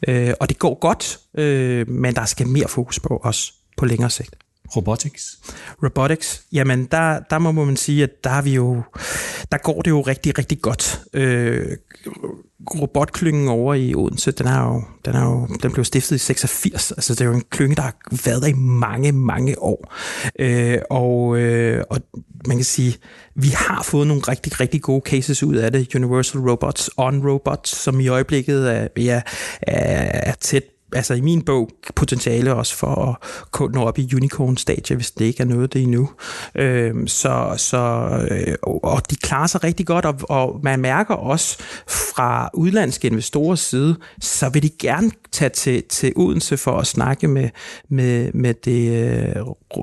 Øh, 0.07 0.33
og 0.39 0.49
det 0.49 0.59
går 0.59 0.79
godt, 0.79 1.19
øh, 1.37 1.89
men 1.89 2.15
der 2.15 2.25
skal 2.25 2.47
mere 2.47 2.67
fokus 2.67 2.99
på 2.99 3.21
os 3.23 3.53
på 3.77 3.85
længere 3.85 4.09
sigt. 4.09 4.35
Robotics? 4.75 5.39
Robotics, 5.83 6.43
jamen 6.51 6.85
der, 6.85 7.19
der 7.29 7.37
må 7.37 7.51
man 7.51 7.77
sige, 7.77 8.03
at 8.03 8.23
der, 8.23 8.29
er 8.29 8.41
vi 8.41 8.53
jo, 8.53 8.81
der 9.51 9.57
går 9.57 9.81
det 9.81 9.91
jo 9.91 10.01
rigtig, 10.01 10.37
rigtig 10.37 10.61
godt. 10.61 11.01
Øh, 11.13 11.77
robotklyngen 12.81 13.47
over 13.47 13.73
i 13.73 13.95
Odense, 13.95 14.31
den, 14.31 14.47
er 14.47 14.63
jo, 14.63 14.83
den, 15.05 15.15
er 15.15 15.23
jo, 15.23 15.47
den 15.63 15.71
blev 15.71 15.85
stiftet 15.85 16.15
i 16.15 16.19
86. 16.19 16.91
Altså, 16.91 17.13
det 17.13 17.21
er 17.21 17.25
jo 17.25 17.33
en 17.33 17.43
klynge, 17.49 17.75
der 17.75 17.81
har 17.81 17.95
været 18.25 18.41
der 18.41 18.47
i 18.47 18.53
mange, 18.53 19.11
mange 19.11 19.61
år. 19.61 19.93
Øh, 20.39 20.77
og, 20.89 21.37
øh, 21.37 21.83
og 21.89 21.99
man 22.47 22.57
kan 22.57 22.63
sige, 22.65 22.97
vi 23.35 23.47
har 23.47 23.83
fået 23.83 24.07
nogle 24.07 24.23
rigtig, 24.27 24.59
rigtig 24.59 24.81
gode 24.81 25.01
cases 25.05 25.43
ud 25.43 25.55
af 25.55 25.71
det. 25.71 25.95
Universal 25.95 26.41
Robots, 26.41 26.89
On 26.97 27.29
Robots, 27.29 27.69
som 27.69 27.99
i 27.99 28.07
øjeblikket 28.07 28.71
er, 28.71 28.87
ja, 28.97 29.21
er, 29.61 30.29
er 30.29 30.33
tæt 30.33 30.63
altså 30.95 31.13
i 31.13 31.21
min 31.21 31.41
bog 31.41 31.69
potentiale 31.95 32.53
også 32.53 32.75
for 32.75 33.19
at 33.63 33.73
nå 33.73 33.83
op 33.83 33.99
i 33.99 34.15
unicorn-stadie, 34.15 34.95
hvis 34.95 35.11
det 35.11 35.25
ikke 35.25 35.43
er 35.43 35.47
noget 35.47 35.73
det 35.73 35.81
endnu. 35.81 36.09
Øh, 36.55 37.07
så, 37.07 37.53
så, 37.57 38.09
øh, 38.31 38.55
og 38.63 39.09
de 39.09 39.15
klarer 39.15 39.47
sig 39.47 39.63
rigtig 39.63 39.85
godt, 39.85 40.05
og, 40.05 40.15
og 40.29 40.59
man 40.63 40.79
mærker 40.79 41.15
også 41.15 41.57
fra 41.87 42.49
udlandske 42.53 43.07
investorers 43.07 43.59
side, 43.59 43.95
så 44.21 44.49
vil 44.49 44.63
de 44.63 44.69
gerne 44.79 45.11
tage 45.31 45.49
til, 45.49 45.83
til 45.89 46.13
Odense 46.15 46.57
for 46.57 46.77
at 46.77 46.87
snakke 46.87 47.27
med, 47.27 47.49
med, 47.89 48.31
med 48.33 48.53
det, 48.53 48.89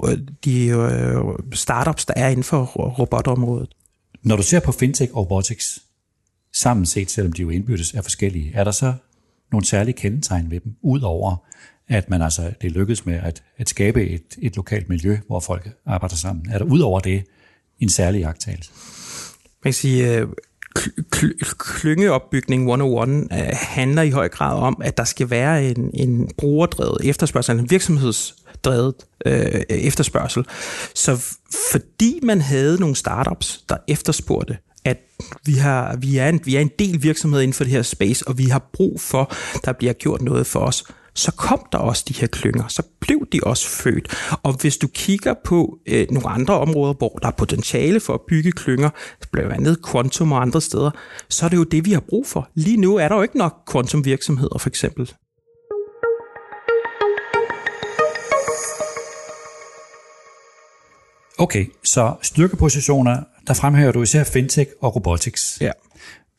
øh, 0.04 0.18
de 0.44 0.66
øh, 0.66 1.16
startups, 1.52 2.06
der 2.06 2.14
er 2.16 2.28
inden 2.28 2.44
for 2.44 2.64
robotområdet. 2.98 3.68
Når 4.22 4.36
du 4.36 4.42
ser 4.42 4.60
på 4.60 4.72
fintech 4.72 5.14
og 5.14 5.18
robotics, 5.30 5.78
sammen 6.54 6.86
set, 6.86 7.10
selvom 7.10 7.32
de 7.32 7.42
jo 7.42 7.50
indbyrdes 7.50 7.94
er 7.94 8.02
forskellige, 8.02 8.52
er 8.54 8.64
der 8.64 8.70
så 8.70 8.94
nogle 9.52 9.66
særlige 9.66 9.94
kendetegn 9.94 10.50
ved 10.50 10.60
dem, 10.60 10.74
udover 10.82 11.36
at 11.90 12.10
man 12.10 12.22
altså, 12.22 12.52
det 12.62 12.72
lykkedes 12.72 13.06
med 13.06 13.14
at, 13.14 13.42
at 13.58 13.68
skabe 13.68 14.06
et, 14.06 14.22
et 14.38 14.56
lokalt 14.56 14.88
miljø, 14.88 15.18
hvor 15.26 15.40
folk 15.40 15.68
arbejder 15.86 16.16
sammen. 16.16 16.50
Er 16.50 16.58
der 16.58 16.64
udover 16.64 17.00
det 17.00 17.24
en 17.80 17.88
særlig 17.88 18.20
jagttagelse? 18.20 18.70
Man 19.64 19.72
kan 19.72 19.72
sige, 19.72 20.18
øh, 20.18 20.28
klyngeopbygning 21.58 22.62
101 22.62 23.28
øh, 23.32 23.38
handler 23.52 24.02
i 24.02 24.10
høj 24.10 24.28
grad 24.28 24.58
om, 24.58 24.80
at 24.84 24.96
der 24.96 25.04
skal 25.04 25.30
være 25.30 25.64
en, 25.64 25.90
en 25.94 26.30
brugerdrevet 26.38 26.98
efterspørgsel, 27.04 27.58
en 27.58 27.70
virksomhedsdrevet 27.70 28.94
øh, 29.26 29.60
efterspørgsel. 29.68 30.44
Så 30.94 31.36
fordi 31.72 32.20
man 32.22 32.40
havde 32.40 32.80
nogle 32.80 32.96
startups, 32.96 33.64
der 33.68 33.76
efterspurgte, 33.88 34.58
vi, 35.46 35.52
har, 35.52 35.96
vi, 35.96 36.16
er 36.16 36.28
en, 36.28 36.40
vi 36.44 36.56
er 36.56 36.60
en 36.60 36.70
del 36.78 37.02
virksomhed 37.02 37.40
inden 37.40 37.54
for 37.54 37.64
det 37.64 37.72
her 37.72 37.82
space, 37.82 38.28
og 38.28 38.38
vi 38.38 38.44
har 38.44 38.70
brug 38.72 39.00
for, 39.00 39.32
der 39.64 39.72
bliver 39.72 39.92
gjort 39.92 40.22
noget 40.22 40.46
for 40.46 40.60
os, 40.60 40.84
så 41.14 41.32
kom 41.32 41.66
der 41.72 41.78
også 41.78 42.04
de 42.08 42.14
her 42.14 42.26
klynger, 42.26 42.68
så 42.68 42.82
blev 43.00 43.26
de 43.32 43.40
også 43.42 43.68
født. 43.68 44.36
Og 44.42 44.52
hvis 44.60 44.76
du 44.76 44.88
kigger 44.94 45.34
på 45.44 45.78
øh, 45.86 46.06
nogle 46.10 46.28
andre 46.28 46.54
områder, 46.60 46.94
hvor 46.94 47.18
der 47.22 47.28
er 47.28 47.32
potentiale 47.32 48.00
for 48.00 48.14
at 48.14 48.20
bygge 48.28 48.52
klynger, 48.52 48.90
blandt 49.32 49.52
andet 49.52 49.78
Quantum 49.90 50.32
og 50.32 50.42
andre 50.42 50.60
steder, 50.60 50.90
så 51.28 51.44
er 51.44 51.48
det 51.48 51.56
jo 51.56 51.64
det, 51.64 51.84
vi 51.84 51.92
har 51.92 52.02
brug 52.08 52.26
for. 52.26 52.48
Lige 52.54 52.76
nu 52.76 52.96
er 52.96 53.08
der 53.08 53.16
jo 53.16 53.22
ikke 53.22 53.38
nok 53.38 53.72
Quantum 53.72 54.04
virksomheder 54.04 54.58
for 54.58 54.68
eksempel. 54.68 55.12
Okay, 61.38 61.66
så 61.84 62.14
styrkepositioner, 62.22 63.22
der 63.46 63.54
fremhæver 63.54 63.92
du 63.92 64.02
især 64.02 64.24
fintech 64.24 64.70
og 64.80 64.96
robotics. 64.96 65.58
Ja. 65.60 65.70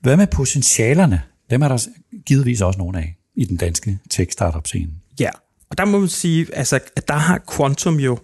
Hvad 0.01 0.17
med 0.17 0.27
potentialerne? 0.27 1.21
Dem 1.49 1.61
er 1.61 1.67
der 1.67 1.87
givetvis 2.25 2.61
også 2.61 2.79
nogle 2.79 2.97
af 2.97 3.15
i 3.35 3.45
den 3.45 3.57
danske 3.57 3.99
tech-startup-scene. 4.09 4.91
Ja, 5.19 5.29
og 5.69 5.77
der 5.77 5.85
må 5.85 5.99
man 5.99 6.09
sige, 6.09 6.47
altså, 6.53 6.79
at 6.95 7.07
der 7.07 7.13
har 7.13 7.39
Quantum 7.55 7.99
jo, 7.99 8.17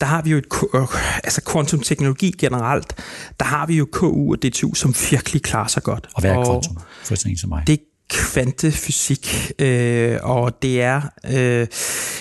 der 0.00 0.06
har 0.06 0.22
vi 0.22 0.30
jo 0.30 0.36
et, 0.38 0.46
øh, 0.74 0.82
altså 1.24 1.40
Quantum 1.52 1.80
teknologi 1.80 2.34
generelt, 2.38 2.94
der 3.40 3.46
har 3.46 3.66
vi 3.66 3.76
jo 3.76 3.88
KU 3.92 4.32
og 4.32 4.42
DTU, 4.42 4.74
som 4.74 4.94
virkelig 5.10 5.42
klarer 5.42 5.68
sig 5.68 5.82
godt. 5.82 6.08
Og 6.14 6.20
hvad 6.20 6.30
er 6.30 6.44
Quantum, 6.44 6.76
for 7.04 7.14
sådan 7.14 7.36
som 7.36 7.48
mig? 7.48 7.62
Det 7.66 7.72
er 7.72 7.84
kvantefysik, 8.08 9.52
øh, 9.58 10.18
og 10.22 10.62
det 10.62 10.82
er 10.82 11.02
øh, 11.30 11.66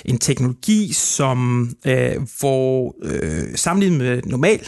en 0.05 0.17
teknologi, 0.17 0.93
som 0.93 1.69
øh, 1.85 2.15
hvor 2.39 2.95
øh, 3.03 3.55
sammenlignet 3.55 3.99
med 3.99 4.21
normal 4.25 4.67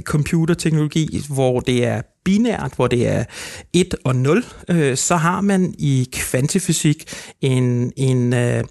computerteknologi, 0.00 1.24
hvor 1.28 1.60
det 1.60 1.84
er 1.84 2.02
binært, 2.24 2.72
hvor 2.76 2.86
det 2.86 3.08
er 3.08 3.24
1 3.72 3.94
og 4.04 4.16
0, 4.16 4.44
øh, 4.68 4.96
så 4.96 5.16
har 5.16 5.40
man 5.40 5.74
i 5.78 6.08
kvantefysik 6.12 7.04
en, 7.40 7.92
en 7.96 8.32
øh, 8.32 8.64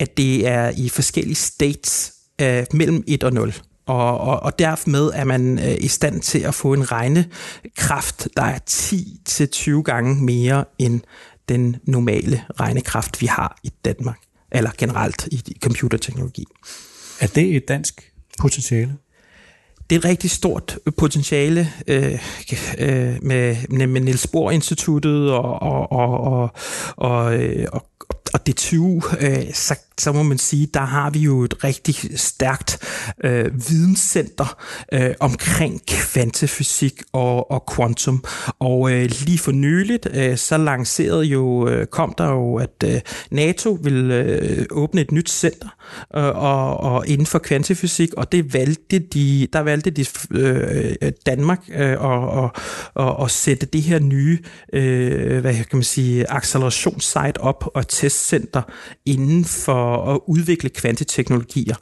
at 0.00 0.16
det 0.16 0.46
er 0.46 0.72
i 0.76 0.88
forskellige 0.88 1.34
states 1.34 2.12
øh, 2.40 2.66
mellem 2.72 3.04
1 3.06 3.24
og 3.24 3.32
0. 3.32 3.54
Og, 3.86 4.18
og, 4.18 4.40
og 4.40 4.58
dermed 4.58 5.10
er 5.14 5.24
man 5.24 5.58
øh, 5.58 5.76
i 5.80 5.88
stand 5.88 6.20
til 6.20 6.38
at 6.38 6.54
få 6.54 6.72
en 6.72 6.92
regnekraft, 6.92 8.28
der 8.36 8.42
er 8.42 8.58
10-20 9.78 9.82
gange 9.82 10.24
mere 10.24 10.64
end 10.78 11.00
den 11.48 11.76
normale 11.84 12.44
regnekraft, 12.60 13.20
vi 13.20 13.26
har 13.26 13.60
i 13.64 13.70
Danmark, 13.84 14.18
eller 14.52 14.70
generelt 14.78 15.26
i 15.26 15.56
computerteknologi. 15.62 16.44
Er 17.20 17.26
det 17.26 17.56
et 17.56 17.68
dansk 17.68 18.12
potentiale? 18.38 18.96
Det 19.90 19.96
er 19.96 19.98
et 19.98 20.04
rigtig 20.04 20.30
stort 20.30 20.78
øh, 20.86 20.92
potentiale 20.98 21.68
øh, 21.86 22.12
øh, 22.78 23.16
med, 23.22 23.56
med 23.68 24.00
Niels 24.00 24.26
Bohr 24.26 24.50
Instituttet 24.50 25.32
og, 25.32 25.62
og, 25.62 25.92
og, 25.92 26.20
og, 26.20 26.50
og, 26.96 27.34
øh, 27.34 27.66
og 27.72 27.89
og, 28.34 28.46
det 28.46 28.56
20, 28.56 29.02
øh, 29.20 29.54
så, 29.54 29.74
så 29.98 30.12
må 30.12 30.22
man 30.22 30.38
sige, 30.38 30.68
der 30.74 30.80
har 30.80 31.10
vi 31.10 31.18
jo 31.18 31.42
et 31.42 31.64
rigtig 31.64 32.20
stærkt 32.20 32.78
øh, 33.24 33.70
videnscenter 33.70 34.56
øh, 34.92 35.14
omkring 35.20 35.86
kvantefysik 35.86 37.02
og, 37.12 37.50
og 37.50 37.64
quantum. 37.76 38.24
Og 38.58 38.92
øh, 38.92 39.10
lige 39.20 39.38
for 39.38 39.52
nyligt, 39.52 40.08
øh, 40.14 40.36
så 40.36 40.56
lancerede 40.56 41.24
jo, 41.24 41.68
øh, 41.68 41.86
kom 41.86 42.14
der 42.18 42.28
jo, 42.28 42.56
at 42.56 42.84
øh, 42.84 43.00
NATO 43.30 43.78
vil 43.82 44.10
øh, 44.10 44.66
åbne 44.70 45.00
et 45.00 45.12
nyt 45.12 45.30
center 45.30 45.68
øh, 46.16 46.24
og, 46.24 46.76
og 46.76 47.06
inden 47.06 47.26
for 47.26 47.38
kvantefysik, 47.38 48.14
og 48.14 48.32
det 48.32 48.54
valgte 48.54 48.98
de, 48.98 49.48
der 49.52 49.60
valgte 49.60 49.90
de 49.90 50.06
øh, 50.30 51.12
Danmark 51.26 51.60
øh, 51.74 52.00
og, 52.00 52.30
og, 52.30 52.52
og, 52.94 53.16
og 53.16 53.30
sætte 53.30 53.66
det 53.66 53.82
her 53.82 53.98
nye, 53.98 54.38
øh, 54.72 55.40
hvad 55.40 55.54
kan 55.54 55.66
man 55.72 55.82
sige, 55.82 56.30
accelerationssite 56.30 57.40
op 57.40 57.70
og 57.74 57.88
testcenter 57.90 58.62
inden 59.06 59.44
for 59.44 60.14
at 60.14 60.20
udvikle 60.26 60.70
kvanteteknologier. 60.70 61.76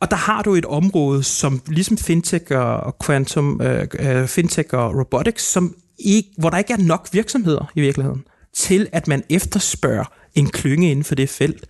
Og 0.00 0.10
der 0.10 0.16
har 0.16 0.42
du 0.42 0.54
et 0.54 0.64
område, 0.64 1.22
som 1.22 1.62
ligesom 1.68 1.98
fintech 1.98 2.44
og 2.52 2.96
quantum, 3.06 3.60
øh, 3.62 3.86
øh, 3.98 4.28
fintech 4.28 4.68
og 4.74 4.98
robotics, 4.98 5.44
som 5.44 5.74
ikke, 5.98 6.28
hvor 6.38 6.50
der 6.50 6.58
ikke 6.58 6.72
er 6.72 6.82
nok 6.82 7.08
virksomheder 7.12 7.72
i 7.74 7.80
virkeligheden, 7.80 8.24
til 8.54 8.88
at 8.92 9.08
man 9.08 9.22
efterspørger 9.30 10.12
en 10.36 10.46
klynge 10.46 10.90
inden 10.90 11.04
for 11.04 11.14
det 11.14 11.28
felt. 11.28 11.64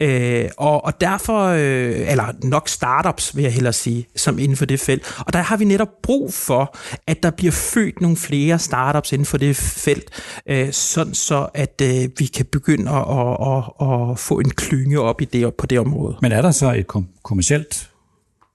Øh, 0.00 0.48
og, 0.56 0.84
og 0.84 1.00
derfor, 1.00 1.46
øh, 1.46 2.10
eller 2.10 2.24
nok 2.42 2.68
startups 2.68 3.36
vil 3.36 3.42
jeg 3.42 3.52
hellere 3.52 3.72
sige, 3.72 4.06
som 4.16 4.38
inden 4.38 4.56
for 4.56 4.64
det 4.64 4.80
felt. 4.80 5.14
Og 5.26 5.32
der 5.32 5.40
har 5.40 5.56
vi 5.56 5.64
netop 5.64 5.88
brug 6.02 6.34
for, 6.34 6.76
at 7.06 7.22
der 7.22 7.30
bliver 7.30 7.52
født 7.52 8.00
nogle 8.00 8.16
flere 8.16 8.58
startups 8.58 9.12
inden 9.12 9.26
for 9.26 9.38
det 9.38 9.56
felt, 9.56 10.10
øh, 10.46 10.72
sådan 10.72 11.14
så 11.14 11.48
at 11.54 11.82
øh, 11.84 12.08
vi 12.18 12.26
kan 12.26 12.46
begynde 12.52 12.90
at, 12.90 13.04
at, 13.10 13.64
at, 13.80 14.10
at 14.10 14.18
få 14.18 14.38
en 14.38 14.50
klynge 14.50 15.00
op 15.00 15.20
i 15.20 15.24
det, 15.24 15.54
på 15.54 15.66
det 15.66 15.80
område. 15.80 16.16
Men 16.22 16.32
er 16.32 16.42
der 16.42 16.50
så 16.50 16.72
et 16.72 16.86
kom- 16.86 17.08
kommersielt 17.22 17.90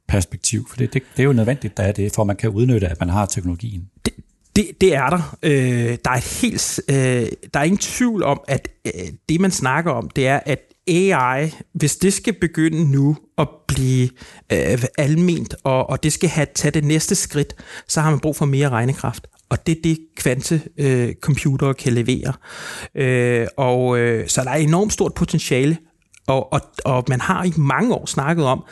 perspektiv? 0.07 0.67
For 0.69 0.77
det, 0.77 0.93
det, 0.93 1.03
det 1.17 1.23
er 1.23 1.27
jo 1.27 1.33
nødvendigt, 1.33 1.77
der 1.77 1.83
er 1.83 1.91
det, 1.91 2.11
for 2.15 2.21
at 2.21 2.27
man 2.27 2.35
kan 2.35 2.49
udnytte, 2.49 2.87
at 2.87 2.99
man 2.99 3.09
har 3.09 3.25
teknologien. 3.25 3.89
Det, 4.05 4.13
det, 4.55 4.71
det 4.81 4.95
er 4.95 5.09
der. 5.09 5.37
Øh, 5.43 5.97
der 6.05 6.11
er 6.11 6.15
et 6.15 6.39
helt, 6.41 6.79
øh, 6.89 7.27
der 7.53 7.59
er 7.59 7.63
ingen 7.63 7.77
tvivl 7.77 8.23
om, 8.23 8.41
at 8.47 8.67
øh, 8.85 8.91
det 9.29 9.41
man 9.41 9.51
snakker 9.51 9.91
om, 9.91 10.09
det 10.09 10.27
er, 10.27 10.39
at 10.45 10.59
AI, 10.87 11.51
hvis 11.73 11.95
det 11.95 12.13
skal 12.13 12.33
begynde 12.33 12.91
nu 12.91 13.17
at 13.37 13.47
blive 13.67 14.09
øh, 14.51 14.83
alment, 14.97 15.55
og, 15.63 15.89
og 15.89 16.03
det 16.03 16.13
skal 16.13 16.29
have 16.29 16.47
tage 16.55 16.71
det 16.71 16.83
næste 16.83 17.15
skridt, 17.15 17.55
så 17.87 18.01
har 18.01 18.09
man 18.09 18.19
brug 18.19 18.35
for 18.35 18.45
mere 18.45 18.69
regnekraft. 18.69 19.27
Og 19.49 19.67
det 19.67 19.77
er 19.77 19.81
det, 19.83 19.97
kvantecomputere 20.17 21.69
øh, 21.69 21.75
kan 21.75 21.93
levere. 21.93 22.33
Øh, 22.95 23.47
og 23.57 23.97
øh, 23.97 24.27
så 24.27 24.43
der 24.43 24.49
er 24.49 24.55
enormt 24.55 24.93
stort 24.93 25.13
potentiale, 25.13 25.77
og, 26.27 26.53
og, 26.53 26.61
og 26.85 27.03
man 27.09 27.21
har 27.21 27.43
i 27.43 27.53
mange 27.57 27.93
år 27.93 28.05
snakket 28.05 28.45
om, 28.45 28.63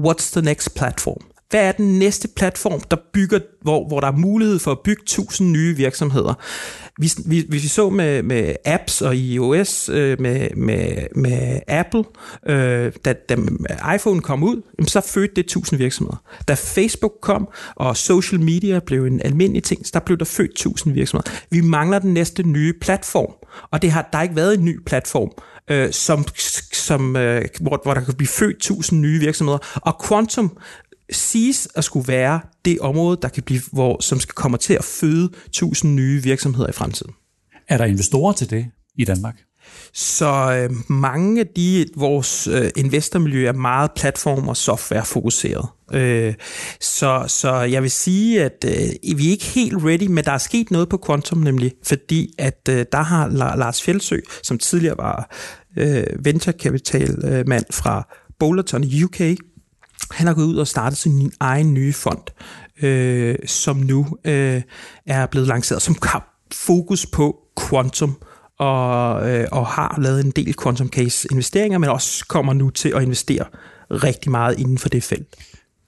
what's 0.00 0.32
the 0.32 0.42
next 0.42 0.74
platform? 0.76 1.22
Hvad 1.50 1.60
er 1.60 1.72
den 1.72 1.98
næste 1.98 2.28
platform, 2.36 2.80
der 2.80 2.96
bygger, 3.12 3.38
hvor, 3.62 3.88
hvor 3.88 4.00
der 4.00 4.08
er 4.08 4.16
mulighed 4.16 4.58
for 4.58 4.70
at 4.70 4.78
bygge 4.84 5.02
tusind 5.06 5.50
nye 5.50 5.76
virksomheder? 5.76 6.34
Hvis, 6.98 7.12
hvis 7.12 7.44
vi 7.50 7.58
så 7.68 7.90
med, 7.90 8.22
med 8.22 8.54
apps 8.64 9.02
og 9.02 9.16
iOS 9.16 9.88
øh, 9.88 10.20
med, 10.20 10.50
med, 10.56 11.06
med 11.14 11.60
Apple, 11.68 12.04
øh, 12.46 12.92
da, 13.04 13.12
da 13.12 13.36
iPhone 13.94 14.20
kom 14.20 14.42
ud, 14.42 14.62
så 14.86 15.00
fødte 15.00 15.34
det 15.34 15.46
tusind 15.46 15.78
virksomheder. 15.78 16.22
Da 16.48 16.54
Facebook 16.54 17.12
kom, 17.22 17.48
og 17.76 17.96
social 17.96 18.40
media 18.40 18.80
blev 18.86 19.04
en 19.04 19.22
almindelig 19.22 19.62
ting, 19.62 19.86
så 19.86 19.90
der 19.94 20.00
blev 20.00 20.18
der 20.18 20.24
født 20.24 20.54
tusind 20.56 20.92
virksomheder. 20.92 21.30
Vi 21.50 21.60
mangler 21.60 21.98
den 21.98 22.14
næste 22.14 22.42
nye 22.42 22.72
platform, 22.80 23.32
og 23.70 23.82
det 23.82 23.90
har 23.90 24.08
der 24.12 24.22
ikke 24.22 24.36
været 24.36 24.54
en 24.54 24.64
ny 24.64 24.80
platform, 24.86 25.30
øh, 25.70 25.92
som, 25.92 26.24
som, 26.72 27.16
øh, 27.16 27.44
hvor, 27.60 27.80
hvor 27.82 27.94
der 27.94 28.00
kan 28.00 28.14
blive 28.14 28.28
født 28.28 28.58
tusind 28.58 29.00
nye 29.00 29.20
virksomheder. 29.20 29.58
Og 29.74 30.04
Quantum 30.08 30.58
siges 31.12 31.68
at 31.74 31.84
skulle 31.84 32.08
være 32.08 32.40
det 32.64 32.78
område, 32.80 33.18
der 33.22 33.28
kan 33.28 33.42
blive, 33.42 33.60
hvor, 33.72 34.02
som 34.02 34.20
skal 34.20 34.34
komme 34.34 34.58
til 34.58 34.74
at 34.74 34.84
føde 34.84 35.30
tusind 35.52 35.94
nye 35.94 36.22
virksomheder 36.22 36.68
i 36.68 36.72
fremtiden. 36.72 37.12
Er 37.68 37.76
der 37.76 37.84
investorer 37.84 38.32
til 38.32 38.50
det 38.50 38.66
i 38.96 39.04
Danmark? 39.04 39.36
Så 39.92 40.52
øh, 40.52 40.76
mange 40.90 41.40
af 41.40 41.46
de 41.46 41.86
vores 41.96 42.46
øh, 42.46 42.70
investormiljø 42.76 43.46
er 43.46 43.52
meget 43.52 43.90
platform- 43.96 44.48
og 44.48 44.56
software-fokuseret. 44.56 45.68
Øh, 45.92 46.34
så, 46.80 47.24
så 47.26 47.54
jeg 47.54 47.82
vil 47.82 47.90
sige, 47.90 48.44
at 48.44 48.64
øh, 48.66 49.18
vi 49.18 49.26
er 49.26 49.30
ikke 49.30 49.44
helt 49.44 49.84
ready, 49.84 50.06
men 50.06 50.24
der 50.24 50.32
er 50.32 50.38
sket 50.38 50.70
noget 50.70 50.88
på 50.88 51.02
Quantum 51.06 51.38
nemlig, 51.38 51.72
fordi 51.82 52.34
at 52.38 52.68
øh, 52.70 52.86
der 52.92 53.02
har 53.02 53.28
Lars 53.56 53.82
Fjeldsø, 53.82 54.18
som 54.42 54.58
tidligere 54.58 54.96
var 54.96 55.36
øh, 55.76 56.04
venture-kapitalmand 56.24 57.64
fra 57.72 58.08
Boulderton 58.38 58.84
i 58.84 59.04
UK, 59.04 59.20
han 60.10 60.26
har 60.26 60.34
gået 60.34 60.46
ud 60.46 60.56
og 60.56 60.66
startet 60.66 60.98
sin 60.98 61.32
egen 61.40 61.74
nye 61.74 61.92
fond, 61.92 62.22
øh, 62.82 63.36
som 63.46 63.76
nu 63.76 64.06
øh, 64.24 64.62
er 65.06 65.26
blevet 65.26 65.48
lanceret, 65.48 65.82
som 65.82 65.96
har 66.02 66.44
fokus 66.52 67.06
på 67.06 67.36
quantum, 67.68 68.16
og, 68.58 69.30
øh, 69.30 69.48
og 69.52 69.66
har 69.66 69.98
lavet 70.00 70.24
en 70.24 70.30
del 70.30 70.54
quantum 70.62 70.88
case 70.88 71.28
investeringer, 71.30 71.78
men 71.78 71.90
også 71.90 72.26
kommer 72.26 72.52
nu 72.52 72.70
til 72.70 72.92
at 72.96 73.02
investere 73.02 73.44
rigtig 73.90 74.30
meget 74.30 74.58
inden 74.58 74.78
for 74.78 74.88
det 74.88 75.02
felt. 75.02 75.36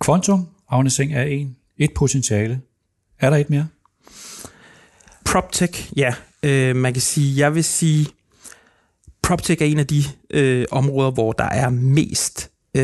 Quantum, 0.04 0.48
Agne 0.70 0.90
Seng, 0.90 1.14
er 1.14 1.22
en. 1.22 1.56
Et 1.78 1.90
potentiale. 1.94 2.60
Er 3.20 3.30
der 3.30 3.36
et 3.36 3.50
mere? 3.50 3.66
PropTech, 5.24 5.92
ja. 5.96 6.14
Øh, 6.42 6.76
man 6.76 6.92
kan 6.92 7.02
sige, 7.02 7.38
jeg 7.38 7.54
vil 7.54 7.64
sige, 7.64 8.06
PropTech 9.22 9.62
er 9.62 9.66
en 9.66 9.78
af 9.78 9.86
de 9.86 10.02
øh, 10.30 10.66
områder, 10.70 11.10
hvor 11.10 11.32
der 11.32 11.44
er 11.44 11.70
mest 11.70 12.50
øh, 12.76 12.82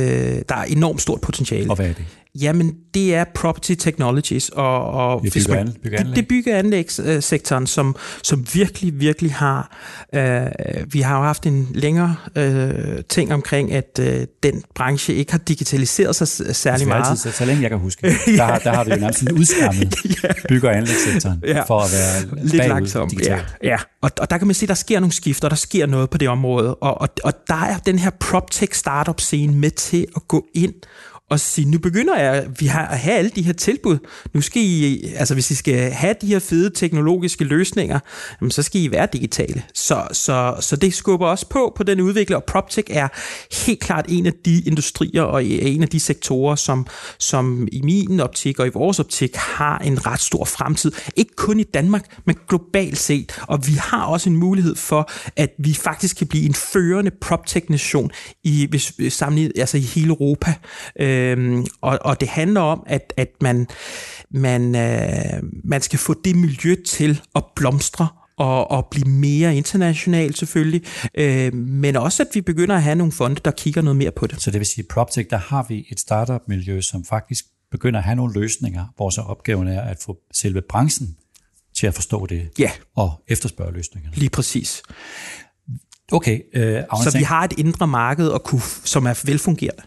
der 0.49 0.55
er 0.55 0.65
enormt 0.65 1.03
stort 1.03 1.21
potentiale. 1.21 1.71
Og 1.71 1.77
hvad 1.77 1.89
er 1.89 1.93
det? 1.93 2.05
Jamen, 2.41 2.75
det 2.95 3.15
er 3.15 3.25
property 3.35 3.75
technologies, 3.75 4.49
og, 4.49 4.91
og 4.91 5.23
det 5.23 5.33
bygger, 5.33 5.55
man, 5.55 5.75
bygger 5.83 6.03
det, 6.03 6.17
det 6.17 6.29
bygger 6.29 6.59
anlægssektoren, 6.59 7.67
som, 7.67 7.97
som 8.23 8.47
virkelig, 8.55 9.01
virkelig 9.01 9.35
har, 9.35 9.77
øh, 10.15 10.47
vi 10.93 11.01
har 11.01 11.17
jo 11.17 11.23
haft 11.23 11.47
en 11.47 11.69
længere 11.75 12.17
øh, 12.37 13.05
ting 13.09 13.35
omkring, 13.35 13.73
at 13.73 13.99
øh, 14.01 14.27
den 14.43 14.63
branche 14.75 15.15
ikke 15.15 15.33
har 15.33 15.39
digitaliseret 15.39 16.17
sig 16.17 16.57
særlig 16.57 16.89
meget. 16.89 17.11
Altid, 17.11 17.31
så, 17.31 17.37
så 17.37 17.45
længe 17.45 17.63
jeg 17.63 17.71
kan 17.71 17.79
huske, 17.79 18.07
der, 18.27 18.45
har, 18.45 18.59
der 18.59 18.73
har 18.73 18.85
vi 18.85 18.91
jo 18.91 18.97
nærmest 18.97 19.23
en 19.23 19.33
udskammet 19.33 19.97
ja. 20.23 20.29
bygger 20.49 20.71
anlægssektoren, 20.71 21.43
ja. 21.47 21.63
for 21.63 21.81
at 21.81 21.91
være 21.93 22.45
lidt 22.47 22.69
langsom. 22.69 23.11
Ja, 23.27 23.39
ja. 23.63 23.77
Og, 24.03 24.11
og 24.21 24.31
der 24.31 24.39
kan 24.39 24.47
man 24.47 24.55
se, 24.55 24.65
at 24.65 24.69
der 24.69 24.75
sker 24.75 25.01
nogle 25.01 25.13
skifter, 25.13 25.49
der 25.49 25.57
sker 25.57 25.87
noget 25.87 26.11
på 26.11 26.19
det 26.19 26.29
område, 26.29 26.75
og, 26.75 27.01
og, 27.01 27.09
og 27.25 27.33
der 27.49 27.65
er 27.65 27.79
den 27.79 27.99
her 27.99 28.11
PropTech 28.21 28.75
startup 28.75 29.21
scene 29.21 29.55
med 29.55 29.71
til 29.71 30.07
at 30.17 30.29
gå 30.29 30.47
ind 30.55 30.75
og 31.31 31.41
sige, 31.41 31.71
nu 31.71 31.79
begynder 31.79 32.17
jeg, 32.17 32.47
vi 32.59 32.67
har 32.67 32.87
at 32.87 32.99
have 32.99 33.17
alle 33.17 33.31
de 33.31 33.43
her 33.43 33.53
tilbud. 33.53 33.99
Nu 34.35 34.41
skal 34.41 34.63
I, 34.63 35.03
altså 35.17 35.35
hvis 35.35 35.51
I 35.51 35.55
skal 35.55 35.91
have 35.91 36.15
de 36.21 36.27
her 36.27 36.39
fede 36.39 36.71
teknologiske 36.71 37.45
løsninger, 37.45 37.99
jamen, 38.41 38.51
så 38.51 38.63
skal 38.63 38.81
I 38.81 38.91
være 38.91 39.09
digitale. 39.13 39.63
Så, 39.75 40.09
så, 40.13 40.57
så 40.61 40.77
det 40.77 40.95
skubber 40.95 41.27
også 41.27 41.49
på 41.49 41.73
på 41.77 41.83
den 41.83 42.01
udvikling, 42.01 42.37
og 42.37 42.45
PropTech 42.45 42.89
er 42.91 43.09
helt 43.67 43.81
klart 43.81 44.05
en 44.09 44.27
af 44.27 44.33
de 44.45 44.63
industrier 44.67 45.23
og 45.23 45.45
en 45.45 45.83
af 45.83 45.89
de 45.89 46.01
sektorer, 46.01 46.55
som, 46.55 46.87
som 47.19 47.69
i 47.73 47.81
min 47.83 48.21
optik 48.21 48.59
og 48.59 48.67
i 48.67 48.71
vores 48.75 49.01
optik 49.01 49.37
har 49.37 49.79
en 49.79 50.07
ret 50.07 50.21
stor 50.21 50.45
fremtid. 50.45 50.93
Ikke 51.17 51.35
kun 51.37 51.61
i 51.61 51.65
Danmark, 51.65 52.05
men 52.25 52.37
globalt 52.49 52.99
set. 52.99 53.41
Og 53.43 53.67
vi 53.67 53.73
har 53.73 54.05
også 54.05 54.31
en 54.31 54.37
mulighed 54.37 54.77
for, 54.77 55.11
at 55.37 55.51
vi 55.59 55.75
faktisk 55.75 56.17
kan 56.17 56.27
blive 56.27 56.47
en 56.47 56.55
førende 56.55 57.11
PropTech-nation 57.21 58.11
i, 58.45 58.67
hvis, 58.71 58.93
sammenlignet, 59.09 59.53
altså 59.59 59.77
i 59.77 59.81
hele 59.81 60.09
Europa. 60.09 60.55
Øh, 61.01 61.16
Øhm, 61.17 61.67
og, 61.81 61.99
og 62.01 62.21
det 62.21 62.29
handler 62.29 62.61
om, 62.61 62.83
at, 62.87 63.13
at 63.17 63.29
man, 63.41 63.67
man, 64.31 64.77
øh, 64.77 65.43
man 65.65 65.83
skal 65.83 65.99
få 65.99 66.15
det 66.25 66.37
miljø 66.37 66.77
til 66.87 67.21
at 67.35 67.45
blomstre 67.57 68.09
og, 68.37 68.71
og 68.71 68.87
blive 68.91 69.09
mere 69.09 69.57
international 69.57 70.35
selvfølgelig, 70.35 70.83
øh, 71.15 71.55
men 71.55 71.97
også 71.97 72.23
at 72.23 72.29
vi 72.35 72.41
begynder 72.41 72.75
at 72.75 72.83
have 72.83 72.97
nogle 72.97 73.13
fonde, 73.13 73.41
der 73.45 73.51
kigger 73.51 73.83
noget 73.83 73.97
mere 73.97 74.11
på 74.11 74.27
det. 74.27 74.43
Så 74.43 74.51
det 74.51 74.61
vil 74.61 74.67
sige, 74.67 74.83
at 74.83 74.89
PropTech, 74.89 75.31
der 75.31 75.37
har 75.37 75.67
vi 75.69 75.87
et 75.91 76.01
startup-miljø, 76.01 76.81
som 76.81 77.05
faktisk 77.05 77.45
begynder 77.71 78.01
at 78.01 78.05
have 78.05 78.17
nogle 78.17 78.35
løsninger, 78.35 78.85
hvor 78.97 79.11
så 79.11 79.21
opgaven 79.21 79.69
er 79.69 79.83
at 79.83 79.97
få 80.05 80.17
selve 80.33 80.63
branchen 80.69 81.17
til 81.77 81.87
at 81.87 81.95
forstå 81.95 82.27
det 82.27 82.49
ja. 82.59 82.71
og 82.97 83.23
efterspørge 83.29 83.73
løsningerne. 83.73 84.17
Lige 84.17 84.31
præcis. 84.31 84.83
Okay. 86.13 86.41
Øh, 86.55 86.83
så 87.03 87.19
vi 87.19 87.23
har 87.25 87.45
et 87.45 87.53
indre 87.59 87.87
marked, 87.87 88.29
og 88.29 88.43
kunne, 88.43 88.63
som 88.85 89.07
er 89.07 89.23
velfungerende. 89.25 89.83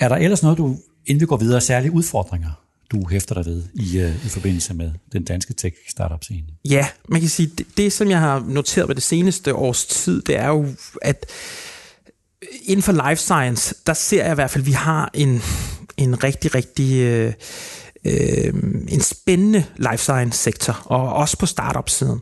Er 0.00 0.08
der 0.08 0.16
ellers 0.16 0.42
noget, 0.42 0.58
du, 0.58 0.76
inden 1.06 1.20
vi 1.20 1.26
går 1.26 1.36
videre, 1.36 1.60
særlige 1.60 1.92
udfordringer, 1.92 2.50
du 2.92 3.08
hæfter 3.08 3.34
dig 3.34 3.46
ved 3.46 3.62
i, 3.74 4.04
uh, 4.04 4.26
i 4.26 4.28
forbindelse 4.28 4.74
med 4.74 4.90
den 5.12 5.24
danske 5.24 5.54
tech-startup-scene? 5.54 6.46
Ja, 6.64 6.86
man 7.08 7.20
kan 7.20 7.30
sige, 7.30 7.50
det, 7.58 7.66
det 7.76 7.92
som 7.92 8.10
jeg 8.10 8.18
har 8.18 8.44
noteret 8.48 8.88
ved 8.88 8.94
det 8.94 9.02
seneste 9.02 9.54
års 9.54 9.86
tid, 9.86 10.22
det 10.22 10.36
er 10.36 10.48
jo, 10.48 10.66
at 11.02 11.26
inden 12.64 12.82
for 12.82 13.08
life 13.08 13.22
science, 13.22 13.74
der 13.86 13.94
ser 13.94 14.22
jeg 14.22 14.32
i 14.32 14.34
hvert 14.34 14.50
fald, 14.50 14.62
at 14.62 14.66
vi 14.66 14.72
har 14.72 15.10
en, 15.14 15.42
en 15.96 16.24
rigtig, 16.24 16.54
rigtig... 16.54 17.00
Øh, 17.00 17.32
øh, 18.06 18.54
en 18.88 19.00
spændende 19.00 19.64
life 19.76 19.96
science 19.96 20.38
sektor, 20.38 20.82
og 20.84 21.12
også 21.12 21.38
på 21.38 21.46
startup-siden. 21.46 22.20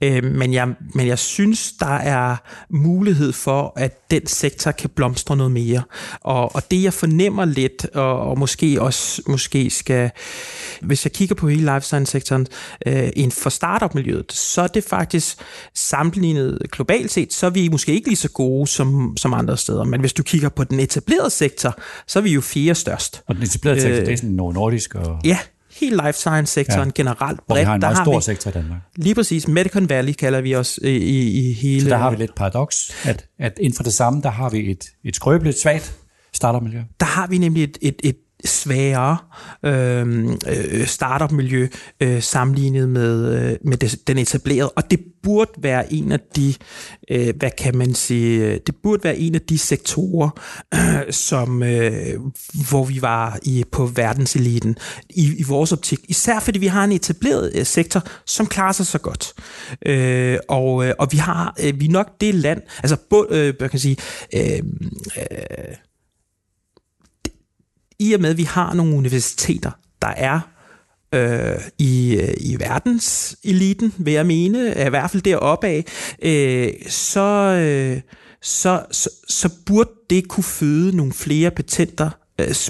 Øh, 0.00 0.24
men, 0.24 0.54
jeg, 0.54 0.68
men 0.94 1.06
jeg 1.06 1.18
synes, 1.18 1.72
der 1.72 1.86
er 1.86 2.36
mulighed 2.70 3.32
for, 3.32 3.72
at 3.76 4.10
den 4.10 4.26
sektor 4.26 4.70
kan 4.70 4.90
blomstre 4.90 5.36
noget 5.36 5.52
mere. 5.52 5.82
Og, 6.20 6.54
og 6.54 6.70
det 6.70 6.82
jeg 6.82 6.92
fornemmer 6.92 7.44
lidt, 7.44 7.86
og, 7.94 8.20
og 8.20 8.38
måske 8.38 8.82
også 8.82 9.22
måske 9.26 9.70
skal, 9.70 10.10
hvis 10.80 11.04
jeg 11.04 11.12
kigger 11.12 11.34
på 11.34 11.48
hele 11.48 11.74
life 11.74 11.86
science-sektoren, 11.86 12.46
øh, 12.86 13.08
inden 13.16 13.32
for 13.32 13.50
startup-miljøet, 13.50 14.32
så 14.32 14.62
er 14.62 14.66
det 14.66 14.84
faktisk 14.84 15.36
sammenlignet 15.74 16.58
globalt 16.70 17.10
set, 17.10 17.32
så 17.32 17.46
er 17.46 17.50
vi 17.50 17.68
måske 17.68 17.92
ikke 17.92 18.08
lige 18.08 18.16
så 18.16 18.30
gode 18.30 18.66
som, 18.66 19.16
som 19.16 19.34
andre 19.34 19.56
steder. 19.56 19.84
Men 19.84 20.00
hvis 20.00 20.12
du 20.12 20.22
kigger 20.22 20.48
på 20.48 20.64
den 20.64 20.80
etablerede 20.80 21.30
sektor, 21.30 21.78
så 22.06 22.18
er 22.18 22.22
vi 22.22 22.32
jo 22.32 22.40
fire 22.40 22.74
størst. 22.74 23.22
Og 23.26 23.34
den 23.34 23.42
etablerede 23.42 23.80
sektor, 23.80 24.00
øh, 24.00 24.06
det 24.06 24.12
er 24.12 24.16
sådan 24.16 24.30
noget 24.30 24.54
nordisk 24.54 24.94
og 24.94 25.19
Ja, 25.24 25.38
helt 25.80 26.02
life 26.04 26.18
science-sektoren 26.18 26.88
ja. 26.88 26.92
generelt 27.02 27.40
bredt. 27.46 27.50
Og 27.50 27.58
vi 27.58 27.64
har 27.64 27.74
en 27.74 27.80
meget 27.80 27.96
stor 27.96 28.18
vi, 28.18 28.22
sektor 28.22 28.50
i 28.50 28.54
Danmark. 28.54 28.80
Lige 28.96 29.14
præcis. 29.14 29.48
Medicon 29.48 29.88
Valley 29.88 30.12
kalder 30.12 30.40
vi 30.40 30.54
os 30.54 30.78
i, 30.82 30.88
i, 30.88 31.48
i 31.48 31.52
hele... 31.52 31.82
Så 31.82 31.88
der 31.88 31.96
har 31.96 32.10
vi 32.10 32.16
lidt 32.16 32.34
paradoks, 32.34 32.92
at, 33.04 33.26
at 33.38 33.58
inden 33.60 33.76
for 33.76 33.82
det 33.82 33.92
samme, 33.92 34.22
der 34.22 34.30
har 34.30 34.50
vi 34.50 34.70
et, 34.70 34.84
et 35.04 35.16
skrøbeligt, 35.16 35.58
svagt 35.58 35.96
startermiljø. 36.32 36.80
Der 37.00 37.06
har 37.06 37.26
vi 37.26 37.38
nemlig 37.38 37.64
et, 37.64 37.78
et, 37.82 38.00
et 38.04 38.16
sværere 38.44 39.16
øhm, 39.64 40.38
øh, 40.48 40.86
startup-miljø 40.86 41.68
øh, 42.00 42.22
sammenlignet 42.22 42.88
med, 42.88 43.34
øh, 43.34 43.56
med 43.64 43.76
det, 43.76 44.08
den 44.08 44.18
etablerede. 44.18 44.70
Og 44.70 44.90
det 44.90 45.00
burde 45.22 45.50
være 45.58 45.92
en 45.92 46.12
af 46.12 46.20
de, 46.36 46.54
øh, 47.10 47.34
hvad 47.36 47.50
kan 47.58 47.76
man 47.76 47.94
sige, 47.94 48.58
det 48.58 48.74
burde 48.82 49.04
være 49.04 49.16
en 49.16 49.34
af 49.34 49.40
de 49.40 49.58
sektorer, 49.58 50.30
øh, 50.74 51.12
som, 51.28 51.62
øh, 51.62 52.20
hvor 52.70 52.84
vi 52.84 53.02
var 53.02 53.38
i, 53.42 53.64
på 53.72 53.86
verdenseliten 53.86 54.76
i, 55.10 55.34
i 55.38 55.42
vores 55.42 55.72
optik. 55.72 55.98
Især 56.08 56.40
fordi 56.40 56.58
vi 56.58 56.66
har 56.66 56.84
en 56.84 56.92
etableret 56.92 57.52
øh, 57.54 57.66
sektor, 57.66 58.02
som 58.26 58.46
klarer 58.46 58.72
sig 58.72 58.86
så 58.86 58.98
godt. 58.98 59.32
Øh, 59.86 60.38
og, 60.48 60.86
øh, 60.86 60.94
og 60.98 61.08
vi 61.12 61.16
har 61.16 61.54
øh, 61.64 61.80
vi 61.80 61.86
er 61.86 61.90
nok 61.90 62.20
det 62.20 62.34
land, 62.34 62.62
altså 62.82 62.96
både, 63.10 63.54
øh, 63.60 63.70
kan 63.70 63.78
sige, 63.78 63.96
øh, 64.34 64.62
øh, 65.16 65.74
i 68.00 68.12
og 68.12 68.20
med, 68.20 68.30
at 68.30 68.36
vi 68.36 68.42
har 68.42 68.74
nogle 68.74 68.96
universiteter, 68.96 69.70
der 70.02 70.08
er 70.08 70.40
øh, 71.14 71.60
i, 71.78 72.16
øh, 72.16 72.34
i 72.40 72.56
verdenseliten, 72.58 73.94
vil 73.98 74.12
jeg 74.12 74.26
mene, 74.26 74.74
i 74.86 74.88
hvert 74.88 75.10
fald 75.10 75.22
deroppe 75.22 75.66
af, 75.66 75.84
øh, 76.22 76.72
så, 76.88 77.20
øh, 77.20 78.00
så, 78.42 78.84
så, 78.90 79.10
så 79.28 79.50
burde 79.66 79.90
det 80.10 80.28
kunne 80.28 80.44
føde 80.44 80.96
nogle 80.96 81.12
flere 81.12 81.50
patenter 81.50 82.10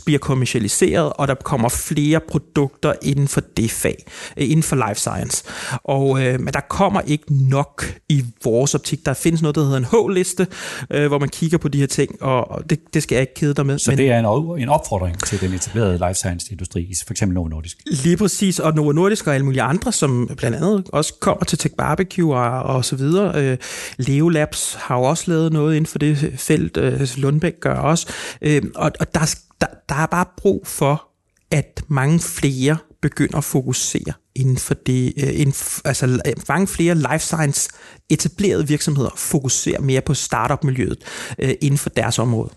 bliver 0.05 0.19
kommercialiseret, 0.19 1.13
og 1.17 1.29
der 1.29 1.35
kommer 1.35 1.69
flere 1.69 2.21
produkter 2.29 2.93
inden 3.03 3.29
for 3.29 3.41
det 3.57 3.71
fag, 3.71 4.05
øh, 4.37 4.51
inden 4.51 4.63
for 4.63 4.77
life 4.89 5.01
science. 5.01 5.45
Og, 5.85 6.23
øh, 6.23 6.41
men 6.41 6.55
der 6.55 6.61
kommer 6.61 7.01
ikke 7.01 7.49
nok 7.49 7.95
i 8.09 8.25
vores 8.45 8.75
optik. 8.75 9.07
Der 9.07 9.15
findes 9.15 9.43
noget, 9.43 9.55
der 9.55 9.63
hedder 9.63 9.77
en 9.77 9.85
H-liste, 9.85 10.47
øh, 10.91 11.07
hvor 11.07 11.19
man 11.19 11.29
kigger 11.29 11.59
på 11.59 11.69
de 11.69 11.79
her 11.79 11.87
ting, 11.87 12.23
og 12.23 12.71
det, 12.71 12.81
det 12.95 13.03
skal 13.03 13.15
jeg 13.17 13.21
ikke 13.21 13.35
kede 13.35 13.55
dig 13.55 13.67
med. 13.67 13.79
Så 13.79 13.91
men, 13.91 13.99
det 13.99 14.11
er 14.11 14.19
en, 14.19 14.63
en 14.63 14.69
opfordring 14.69 15.25
til 15.25 15.41
den 15.41 15.53
etablerede 15.53 15.93
life 15.93 16.15
science-industri, 16.15 16.93
for 17.07 17.13
eksempel 17.13 17.35
Novo 17.35 17.49
Nordisk? 17.49 17.77
Lige 17.87 18.17
præcis, 18.17 18.59
og 18.59 18.75
Novo 18.75 18.93
Nordisk 18.93 19.27
og 19.27 19.35
alle 19.35 19.45
mulige 19.45 19.63
andre, 19.63 19.93
som 19.93 20.31
blandt 20.37 20.57
andet 20.57 20.89
også 20.93 21.15
kommer 21.21 21.45
til 21.45 21.59
Tech 21.59 21.75
Barbecue 21.75 22.37
og, 22.37 22.63
og 22.63 22.85
så 22.85 22.97
videre. 22.97 23.43
Øh, 23.43 23.59
Leo 23.99 24.29
Labs 24.29 24.75
har 24.81 24.97
jo 24.97 25.03
også 25.03 25.25
lavet 25.27 25.53
noget 25.53 25.77
inden 25.77 25.87
for 25.87 25.99
det 25.99 26.33
felt, 26.37 26.77
øh, 26.77 27.09
Lundbæk 27.17 27.61
gør 27.61 27.75
også. 27.75 28.07
Øh, 28.43 28.63
og, 28.75 28.93
og 29.01 29.15
der, 29.15 29.37
der, 29.61 29.67
der 29.89 29.95
er 29.95 30.07
bare 30.07 30.27
brug 30.37 30.67
for, 30.67 31.09
at 31.51 31.83
mange 31.89 32.21
flere 32.21 32.79
begynder 33.03 33.39
at 33.39 33.45
fokusere 33.45 34.13
inden 34.35 34.57
for 34.59 34.75
det, 34.75 35.13
øh, 35.17 35.41
inden, 35.41 35.55
altså 35.85 36.23
mange 36.49 36.67
flere 36.67 36.95
life 36.95 37.19
science 37.19 37.71
etablerede 38.09 38.69
virksomheder 38.69 39.11
fokuserer 39.17 39.81
mere 39.81 40.01
på 40.01 40.15
startup-miljøet 40.15 41.05
øh, 41.39 41.55
inden 41.61 41.79
for 41.79 41.91
deres 41.91 42.19
område. 42.19 42.51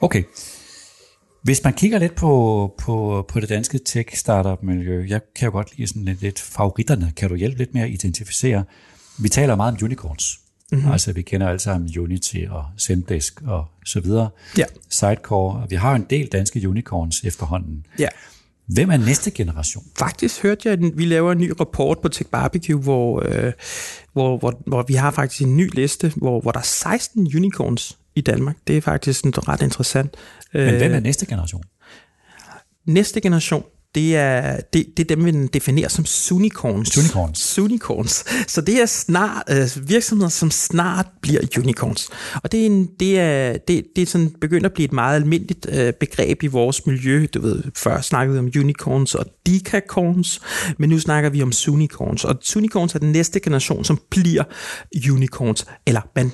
Okay. 0.00 0.22
Hvis 1.42 1.64
man 1.64 1.72
kigger 1.72 1.98
lidt 1.98 2.14
på, 2.14 2.74
på, 2.78 3.24
på 3.28 3.40
det 3.40 3.48
danske 3.48 3.78
tech-startup-miljø, 3.78 5.06
jeg 5.08 5.20
kan 5.36 5.46
jo 5.46 5.52
godt 5.52 5.78
lide 5.78 5.88
sådan 5.88 6.04
lidt, 6.04 6.20
lidt 6.20 6.40
favoritterne. 6.40 7.12
Kan 7.16 7.28
du 7.28 7.34
hjælpe 7.34 7.58
lidt 7.58 7.74
med 7.74 7.82
at 7.82 7.90
identificere? 7.90 8.64
Vi 9.18 9.28
taler 9.28 9.56
meget 9.56 9.72
om 9.72 9.84
unicorns. 9.84 10.43
Mm-hmm. 10.74 10.92
Altså 10.92 11.12
vi 11.12 11.22
kender 11.22 11.48
alle 11.48 11.58
sammen 11.58 11.98
Unity 11.98 12.36
og 12.50 12.64
Zendesk 12.78 13.42
og 13.46 13.66
så 13.84 14.00
videre. 14.00 14.28
Ja. 14.58 14.64
Sidecore. 14.88 15.62
Og 15.62 15.70
vi 15.70 15.76
har 15.76 15.94
en 15.94 16.06
del 16.10 16.26
danske 16.26 16.68
unicorns 16.68 17.24
efterhånden. 17.24 17.86
Ja. 17.98 18.08
Hvem 18.66 18.90
er 18.90 18.96
næste 18.96 19.30
generation? 19.30 19.84
Faktisk 19.98 20.42
hørte 20.42 20.68
jeg, 20.68 20.72
at 20.72 20.98
vi 20.98 21.04
laver 21.04 21.32
en 21.32 21.38
ny 21.38 21.52
rapport 21.60 21.98
på 21.98 22.08
Tech 22.08 22.30
Barbecue, 22.30 22.80
hvor, 22.80 23.22
øh, 23.28 23.52
hvor, 24.12 24.36
hvor, 24.36 24.62
hvor 24.66 24.82
vi 24.82 24.94
har 24.94 25.10
faktisk 25.10 25.42
en 25.42 25.56
ny 25.56 25.74
liste, 25.74 26.12
hvor, 26.16 26.40
hvor 26.40 26.52
der 26.52 26.58
er 26.58 26.64
16 26.64 27.26
unicorns 27.36 27.98
i 28.14 28.20
Danmark. 28.20 28.56
Det 28.66 28.76
er 28.76 28.80
faktisk 28.80 29.20
sådan 29.20 29.48
ret 29.48 29.62
interessant. 29.62 30.16
Men 30.52 30.76
hvem 30.76 30.92
er 30.92 30.96
øh, 30.96 31.02
næste 31.02 31.26
generation? 31.26 31.62
Næste 32.86 33.20
generation, 33.20 33.64
det 33.94 34.16
er, 34.16 34.60
det, 34.72 34.86
det 34.96 35.10
er 35.10 35.16
dem, 35.16 35.24
vi 35.24 35.46
definerer 35.46 35.88
som 35.88 36.04
unicorns. 36.36 36.98
Unicorns. 36.98 37.58
Unicorns. 37.58 38.24
Så 38.46 38.60
det 38.60 38.82
er 38.82 38.86
snart 38.86 39.42
øh, 39.50 39.88
virksomheder, 39.88 40.28
som 40.28 40.50
snart 40.50 41.06
bliver 41.22 41.40
unicorns. 41.58 42.08
Og 42.42 42.52
det 42.52 42.62
er, 42.62 42.66
en, 42.66 42.88
det 43.00 43.20
er, 43.20 43.56
det, 43.68 43.84
det 43.96 44.02
er 44.02 44.06
sådan 44.06 44.30
begyndt 44.40 44.66
at 44.66 44.72
blive 44.72 44.84
et 44.84 44.92
meget 44.92 45.16
almindeligt 45.16 45.66
øh, 45.72 45.92
begreb 45.92 46.42
i 46.42 46.46
vores 46.46 46.86
miljø. 46.86 47.26
Du 47.34 47.40
ved, 47.40 47.62
før 47.76 48.00
snakkede 48.00 48.34
vi 48.34 48.38
om 48.38 48.62
unicorns 48.64 49.14
og 49.14 49.26
decacorns, 49.46 50.40
men 50.78 50.90
nu 50.90 50.98
snakker 50.98 51.30
vi 51.30 51.42
om 51.42 51.52
unicorns. 51.68 52.24
Og 52.24 52.36
unicorns 52.56 52.94
er 52.94 52.98
den 52.98 53.12
næste 53.12 53.40
generation, 53.40 53.84
som 53.84 54.00
bliver 54.10 54.44
unicorns. 55.10 55.66
Eller 55.86 56.00
man 56.16 56.30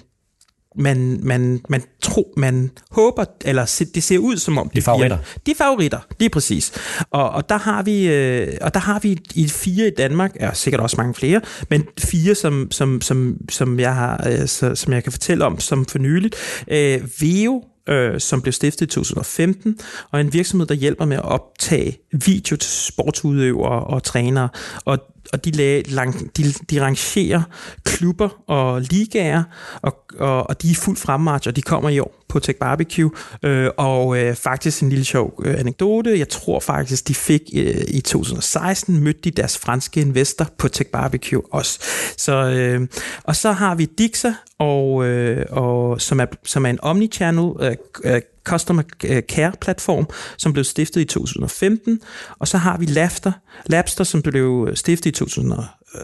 man, 0.77 1.21
man, 1.23 1.61
man 1.69 1.83
tror, 2.03 2.25
man 2.37 2.71
håber, 2.91 3.25
eller 3.45 3.85
det 3.95 4.03
ser 4.03 4.19
ud 4.19 4.37
som 4.37 4.59
om... 4.59 4.71
De 4.75 4.83
favoritter. 4.83 5.17
Bliver, 5.17 5.55
de 5.55 5.59
favoritter, 5.59 5.99
lige 6.19 6.31
præcis. 6.31 6.73
Og, 7.11 7.31
og, 7.31 7.49
der 7.49 7.59
har 7.59 7.83
vi, 7.83 8.09
øh, 8.09 8.57
og 8.61 8.75
der 8.75 8.81
har 8.81 8.99
vi 8.99 9.19
i 9.35 9.49
fire 9.49 9.87
i 9.87 9.91
Danmark, 9.91 10.37
er 10.41 10.47
ja, 10.47 10.55
sikkert 10.55 10.81
også 10.81 10.97
mange 10.99 11.15
flere, 11.15 11.41
men 11.71 11.85
fire, 11.99 12.35
som, 12.35 12.69
som, 12.71 13.01
som, 13.01 13.37
som, 13.51 13.81
jeg, 13.81 13.95
har, 13.95 14.27
øh, 14.29 14.47
så, 14.47 14.75
som 14.75 14.93
jeg 14.93 15.03
kan 15.03 15.13
fortælle 15.13 15.45
om, 15.45 15.61
som 15.61 15.85
for 15.85 15.99
nyligt. 15.99 16.37
Øh, 16.69 17.01
Veo, 17.21 17.63
øh, 17.89 18.21
som 18.21 18.43
blev 18.43 18.53
stiftet 18.53 18.87
i 18.87 18.89
2015, 18.89 19.79
og 20.11 20.21
en 20.21 20.33
virksomhed, 20.33 20.67
der 20.67 20.75
hjælper 20.75 21.05
med 21.05 21.17
at 21.17 21.25
optage 21.25 21.99
video 22.13 22.57
til 22.57 22.71
sportsudøvere 22.71 23.85
og 23.85 24.03
trænere. 24.03 24.49
Og 24.85 24.99
og 25.33 25.45
de, 25.45 25.51
lag, 25.51 25.85
lang, 25.89 26.37
de, 26.37 26.43
de 26.71 26.83
rangerer 26.83 27.43
klubber 27.85 28.29
og 28.51 28.81
ligaer, 28.81 29.43
og, 29.83 29.97
og, 30.19 30.49
og 30.49 30.63
de 30.63 30.71
er 30.71 30.75
fuldt 30.75 30.99
fremmarch, 30.99 31.49
og 31.49 31.57
de 31.57 31.63
kommer 31.63 31.91
i 31.91 31.99
år 31.99 32.20
på 32.31 32.39
Tech 32.39 32.59
Barbecue. 32.59 33.11
Øh, 33.43 33.71
og 33.77 34.19
øh, 34.19 34.35
faktisk 34.35 34.83
en 34.83 34.89
lille 34.89 35.05
sjov 35.05 35.43
øh, 35.45 35.61
anekdote. 35.61 36.19
Jeg 36.19 36.29
tror 36.29 36.61
faktisk, 36.61 37.09
de 37.09 37.15
fik 37.15 37.43
øh, 37.57 37.85
i 37.89 38.01
2016 38.01 39.05
mødte 39.05 39.21
de 39.21 39.31
deres 39.31 39.59
franske 39.59 40.01
investor 40.01 40.47
på 40.59 40.69
Tech 40.69 40.91
Barbecue 40.91 41.43
også. 41.55 41.81
Så, 42.17 42.33
øh, 42.33 42.89
og 43.25 43.37
så 43.37 43.53
har 43.53 43.75
vi 43.75 43.85
Dixa, 43.85 44.33
og, 44.59 45.05
øh, 45.05 45.47
og, 45.51 46.01
som, 46.01 46.21
er, 46.21 46.27
som 46.45 46.67
er 46.67 46.71
en 46.71 46.79
omnichannel 46.83 47.53
øh, 47.61 47.77
øh, 48.05 48.21
Customer 48.45 48.83
øh, 49.05 49.23
Care 49.23 49.53
platform, 49.61 50.09
som 50.39 50.53
blev 50.53 50.65
stiftet 50.65 51.01
i 51.01 51.05
2015, 51.05 52.01
og 52.39 52.49
så 52.49 52.59
har 52.59 52.79
vi 52.79 52.87
Lafter, 52.87 53.33
Labster, 53.67 54.05
som 54.05 54.23
blev 54.23 54.71
stiftet 54.75 55.11
i 55.11 55.13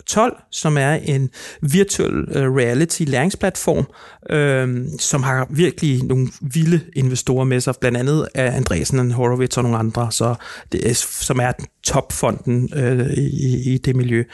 12, 0.06 0.32
øh, 0.32 0.38
som 0.50 0.78
er 0.78 0.92
en 0.92 1.30
virtual 1.62 2.24
reality 2.34 3.02
læringsplatform, 3.06 3.86
øh, 4.30 4.56
øhm, 4.56 4.98
som 4.98 5.22
har 5.22 5.46
virkelig 5.50 6.04
nogle 6.04 6.28
vilde 6.40 6.80
investorer 6.96 7.44
med 7.44 7.60
sig, 7.60 7.74
blandt 7.80 7.98
andet 7.98 8.28
af 8.34 8.56
Andresen, 8.56 9.10
Horowitz 9.10 9.56
og 9.56 9.62
nogle 9.62 9.78
andre, 9.78 10.12
så 10.12 10.34
det 10.72 10.90
er, 10.90 10.94
som 11.20 11.40
er 11.40 11.52
topfonden 11.84 12.70
øh, 12.74 13.12
i, 13.12 13.74
i 13.74 13.78
det 13.78 13.96
miljø. 13.96 14.24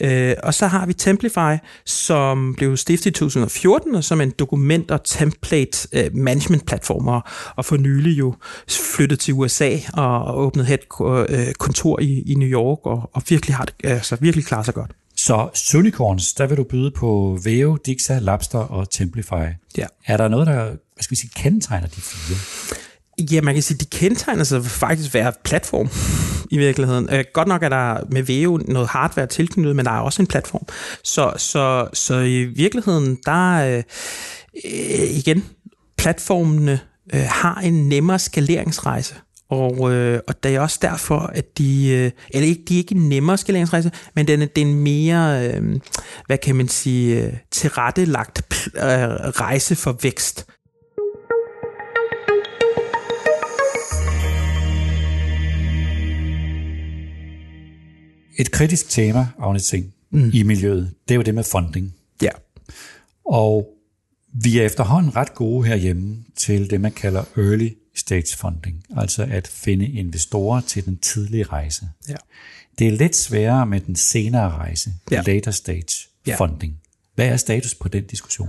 Øh, 0.00 0.34
og 0.42 0.54
så 0.54 0.66
har 0.66 0.86
vi 0.86 0.92
Templify, 0.92 1.56
som 1.84 2.54
blev 2.54 2.76
stiftet 2.76 3.06
i 3.06 3.12
2014, 3.12 3.94
og 3.94 4.04
som 4.04 4.20
er 4.20 4.24
en 4.24 4.32
dokument- 4.38 4.90
og 4.90 5.04
template-management-platform, 5.04 7.08
øh, 7.08 7.14
og, 7.14 7.22
og 7.56 7.64
for 7.64 7.76
nylig 7.76 8.18
jo 8.18 8.34
flyttet 8.68 9.18
til 9.18 9.34
USA 9.34 9.76
og 9.94 10.38
åbnet 10.38 10.70
et 10.70 10.80
øh, 11.28 11.52
kontor 11.58 12.00
i, 12.00 12.22
i 12.26 12.34
New 12.34 12.48
York, 12.48 12.78
og, 12.84 13.10
og 13.12 13.22
virkelig 13.28 13.56
har 13.56 13.64
det, 13.64 13.74
altså 13.84 14.16
virkelig 14.20 14.46
klarer 14.46 14.62
sig 14.62 14.74
godt. 14.74 14.97
Så 15.18 15.48
Unicorns, 15.74 16.34
der 16.34 16.46
vil 16.46 16.56
du 16.56 16.64
byde 16.64 16.90
på 16.90 17.38
Veo, 17.44 17.76
Dixa, 17.86 18.18
Labster 18.18 18.58
og 18.58 18.90
Templify. 18.90 19.48
Ja. 19.78 19.86
Er 20.06 20.16
der 20.16 20.28
noget, 20.28 20.46
der 20.46 20.64
hvad 20.64 21.02
skal 21.02 21.10
vi 21.10 21.16
sige, 21.16 21.30
kendetegner 21.36 21.86
de 21.86 22.00
fire? 22.00 22.38
Ja, 23.32 23.40
man 23.40 23.54
kan 23.54 23.62
sige, 23.62 23.78
de 23.78 23.84
kendetegner 23.84 24.44
sig 24.44 24.64
faktisk 24.64 25.14
være 25.14 25.32
platform 25.44 25.88
i 26.50 26.58
virkeligheden. 26.58 27.08
Øh, 27.12 27.24
godt 27.32 27.48
nok 27.48 27.62
er 27.62 27.68
der 27.68 28.04
med 28.10 28.22
Veo 28.22 28.56
noget 28.56 28.88
hardware 28.88 29.26
tilknyttet, 29.26 29.76
men 29.76 29.84
der 29.86 29.92
er 29.92 30.00
også 30.00 30.22
en 30.22 30.26
platform. 30.26 30.66
Så, 31.04 31.32
så, 31.36 31.88
så 31.92 32.18
i 32.18 32.44
virkeligheden, 32.44 33.18
der 33.24 33.58
øh, 33.64 33.82
igen, 35.10 35.44
platformene 35.96 36.80
øh, 37.14 37.24
har 37.28 37.60
en 37.60 37.88
nemmere 37.88 38.18
skaleringsrejse. 38.18 39.14
Og, 39.50 39.92
øh, 39.92 40.20
og 40.28 40.42
det 40.42 40.54
er 40.54 40.60
også 40.60 40.78
derfor, 40.82 41.18
at 41.18 41.58
de, 41.58 41.88
øh, 41.88 42.10
eller 42.30 42.48
ikke, 42.48 42.62
de 42.68 42.74
er 42.74 42.78
ikke 42.78 43.08
nemmere 43.08 43.38
skaleringsrejse, 43.38 43.90
men 44.14 44.26
den, 44.26 44.40
det 44.40 44.58
er 44.58 44.66
en 44.66 44.74
mere, 44.74 45.48
øh, 45.48 45.80
hvad 46.26 46.38
kan 46.38 46.56
man 46.56 46.68
sige, 46.68 47.24
øh, 47.24 47.32
tilrettelagt 47.50 48.42
øh, 48.76 48.82
rejse 48.82 49.76
for 49.76 49.98
vækst. 50.02 50.46
Et 58.38 58.50
kritisk 58.50 58.88
tema, 58.88 59.26
Agne 59.38 59.60
Singh, 59.60 59.88
mm. 60.10 60.30
i 60.34 60.42
miljøet, 60.42 60.94
det 61.08 61.14
er 61.14 61.16
jo 61.16 61.22
det 61.22 61.34
med 61.34 61.44
funding. 61.44 61.94
Ja. 62.22 62.30
Og 63.26 63.68
vi 64.42 64.58
er 64.58 64.66
efterhånden 64.66 65.16
ret 65.16 65.34
gode 65.34 65.66
herhjemme 65.66 66.16
til 66.36 66.70
det, 66.70 66.80
man 66.80 66.92
kalder 66.92 67.24
early 67.36 67.68
stage 67.98 68.36
funding, 68.36 68.82
altså 68.96 69.26
at 69.30 69.48
finde 69.48 69.86
investorer 69.86 70.60
til 70.60 70.84
den 70.84 70.98
tidlige 70.98 71.44
rejse. 71.44 71.88
Ja. 72.08 72.14
Det 72.78 72.86
er 72.86 72.92
lidt 72.92 73.16
sværere 73.16 73.66
med 73.66 73.80
den 73.80 73.96
senere 73.96 74.50
rejse, 74.50 74.90
ja. 75.10 75.22
later 75.26 75.50
stage 75.50 76.08
ja. 76.26 76.36
funding. 76.36 76.74
Hvad 77.14 77.26
er 77.26 77.36
status 77.36 77.74
på 77.74 77.88
den 77.88 78.06
diskussion? 78.06 78.48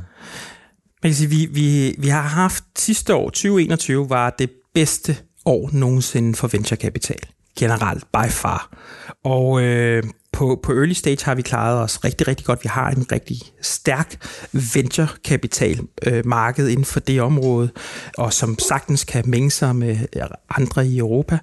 Man 1.04 1.12
kan 1.12 1.16
sige, 1.16 1.30
vi, 1.30 1.46
vi, 1.46 1.96
vi 2.00 2.08
har 2.08 2.22
haft 2.22 2.64
sidste 2.78 3.16
år, 3.16 3.30
2021, 3.30 4.10
var 4.10 4.30
det 4.30 4.50
bedste 4.74 5.18
år 5.46 5.70
nogensinde 5.74 6.36
for 6.36 6.48
venturekapital 6.48 7.20
generelt 7.60 8.04
by 8.12 8.30
far. 8.30 8.78
Og 9.24 9.62
øh, 9.62 10.04
på, 10.40 10.60
på 10.64 10.72
early 10.72 10.94
stage 10.94 11.26
har 11.26 11.36
vi 11.36 11.42
klaret 11.42 11.80
os 11.80 12.04
rigtig, 12.04 12.28
rigtig 12.28 12.46
godt. 12.46 12.64
Vi 12.64 12.70
har 12.72 12.90
en 12.90 13.12
rigtig 13.12 13.38
stærk 13.62 14.28
venture-kapital-marked 14.76 16.66
øh, 16.66 16.72
inden 16.72 16.86
for 16.86 17.00
det 17.00 17.22
område, 17.22 17.70
og 18.18 18.34
som 18.34 18.60
sagtens 18.60 19.04
kan 19.04 19.24
mænge 19.28 19.52
sig 19.52 19.76
med 19.76 19.98
øh, 20.16 20.24
andre 20.50 20.88
i 20.88 20.98
Europa. 20.98 21.38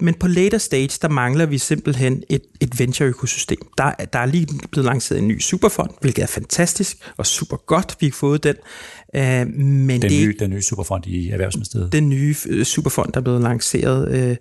Men 0.00 0.14
på 0.14 0.28
later 0.28 0.58
stage, 0.58 0.98
der 1.02 1.08
mangler 1.08 1.46
vi 1.46 1.58
simpelthen 1.58 2.22
et, 2.28 2.42
et 2.60 2.78
venture-økosystem. 2.78 3.58
Der, 3.78 3.90
der 4.12 4.18
er 4.18 4.26
lige 4.26 4.46
blevet 4.70 4.86
lanceret 4.86 5.18
en 5.18 5.28
ny 5.28 5.40
superfond, 5.40 5.90
hvilket 6.00 6.22
er 6.22 6.26
fantastisk 6.26 6.96
og 7.16 7.26
super 7.26 7.56
godt, 7.56 7.96
vi 8.00 8.06
har 8.06 8.12
fået 8.12 8.44
den. 8.44 8.54
Uh, 9.14 9.20
men 9.20 9.88
den, 9.88 10.02
det, 10.02 10.10
nye, 10.10 10.34
den 10.38 10.50
nye 10.50 10.62
superfond 10.62 11.06
i 11.06 11.30
Erhvervsministeriet. 11.30 11.92
Den 11.92 12.08
nye 12.08 12.34
uh, 12.50 12.62
superfond, 12.62 13.12
der 13.12 13.20
er 13.20 13.22
blevet 13.22 13.42
lanceret. 13.42 14.30
Uh, 14.30 14.36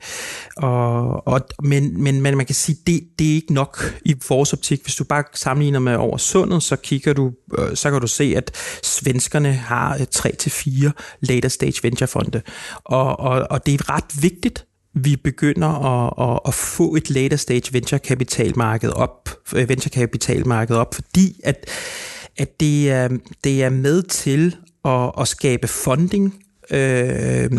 og, 0.57 1.27
og, 1.27 1.41
men, 1.63 2.03
men, 2.03 2.21
men 2.21 2.37
man 2.37 2.45
kan 2.45 2.55
sige, 2.55 2.77
det, 2.87 3.01
det 3.19 3.31
er 3.31 3.35
ikke 3.35 3.53
nok 3.53 3.93
i 4.05 4.15
vores 4.29 4.53
optik. 4.53 4.83
Hvis 4.83 4.95
du 4.95 5.03
bare 5.03 5.23
sammenligner 5.33 5.79
med 5.79 5.95
over 5.95 6.17
sundet, 6.17 6.63
så 6.63 6.75
kigger 6.75 7.13
du, 7.13 7.31
uh, 7.57 7.73
så 7.73 7.91
kan 7.91 8.01
du 8.01 8.07
se, 8.07 8.33
at 8.37 8.51
svenskerne 8.83 9.53
har 9.53 9.97
3-4 9.97 10.91
later 11.21 11.49
stage 11.49 11.83
venturefonde. 11.83 12.41
Og, 12.83 13.19
og, 13.19 13.47
og 13.49 13.65
det 13.65 13.73
er 13.73 13.89
ret 13.89 14.21
vigtigt, 14.21 14.65
vi 14.95 15.15
begynder 15.15 15.67
at, 15.67 16.33
at, 16.33 16.39
at 16.47 16.53
få 16.53 16.95
et 16.95 17.09
later 17.09 17.37
stage 17.37 17.73
venture 17.73 17.99
kapitalmarked 17.99 18.89
op, 18.89 19.29
venture 19.51 19.89
kapitalmarked 19.89 20.75
op, 20.75 20.95
fordi 20.95 21.39
at 21.43 21.69
at 22.37 22.59
det 22.59 22.91
er, 22.91 23.09
det 23.43 23.63
er 23.63 23.69
med 23.69 24.03
til 24.03 24.55
at, 24.85 25.11
at 25.19 25.27
skabe 25.27 25.67
funding 25.67 26.45
øh, 26.71 27.49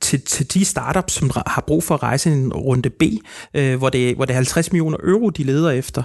til, 0.00 0.20
til 0.20 0.54
de 0.54 0.64
startups, 0.64 1.12
som 1.12 1.30
har 1.46 1.64
brug 1.66 1.84
for 1.84 1.94
at 1.94 2.02
rejse 2.02 2.32
en 2.32 2.52
runde 2.52 2.90
B, 2.90 3.02
øh, 3.54 3.76
hvor, 3.76 3.88
det, 3.88 4.16
hvor 4.16 4.24
det 4.24 4.32
er 4.32 4.36
50 4.36 4.72
millioner 4.72 4.98
euro, 5.04 5.30
de 5.30 5.42
leder 5.42 5.70
efter. 5.70 6.02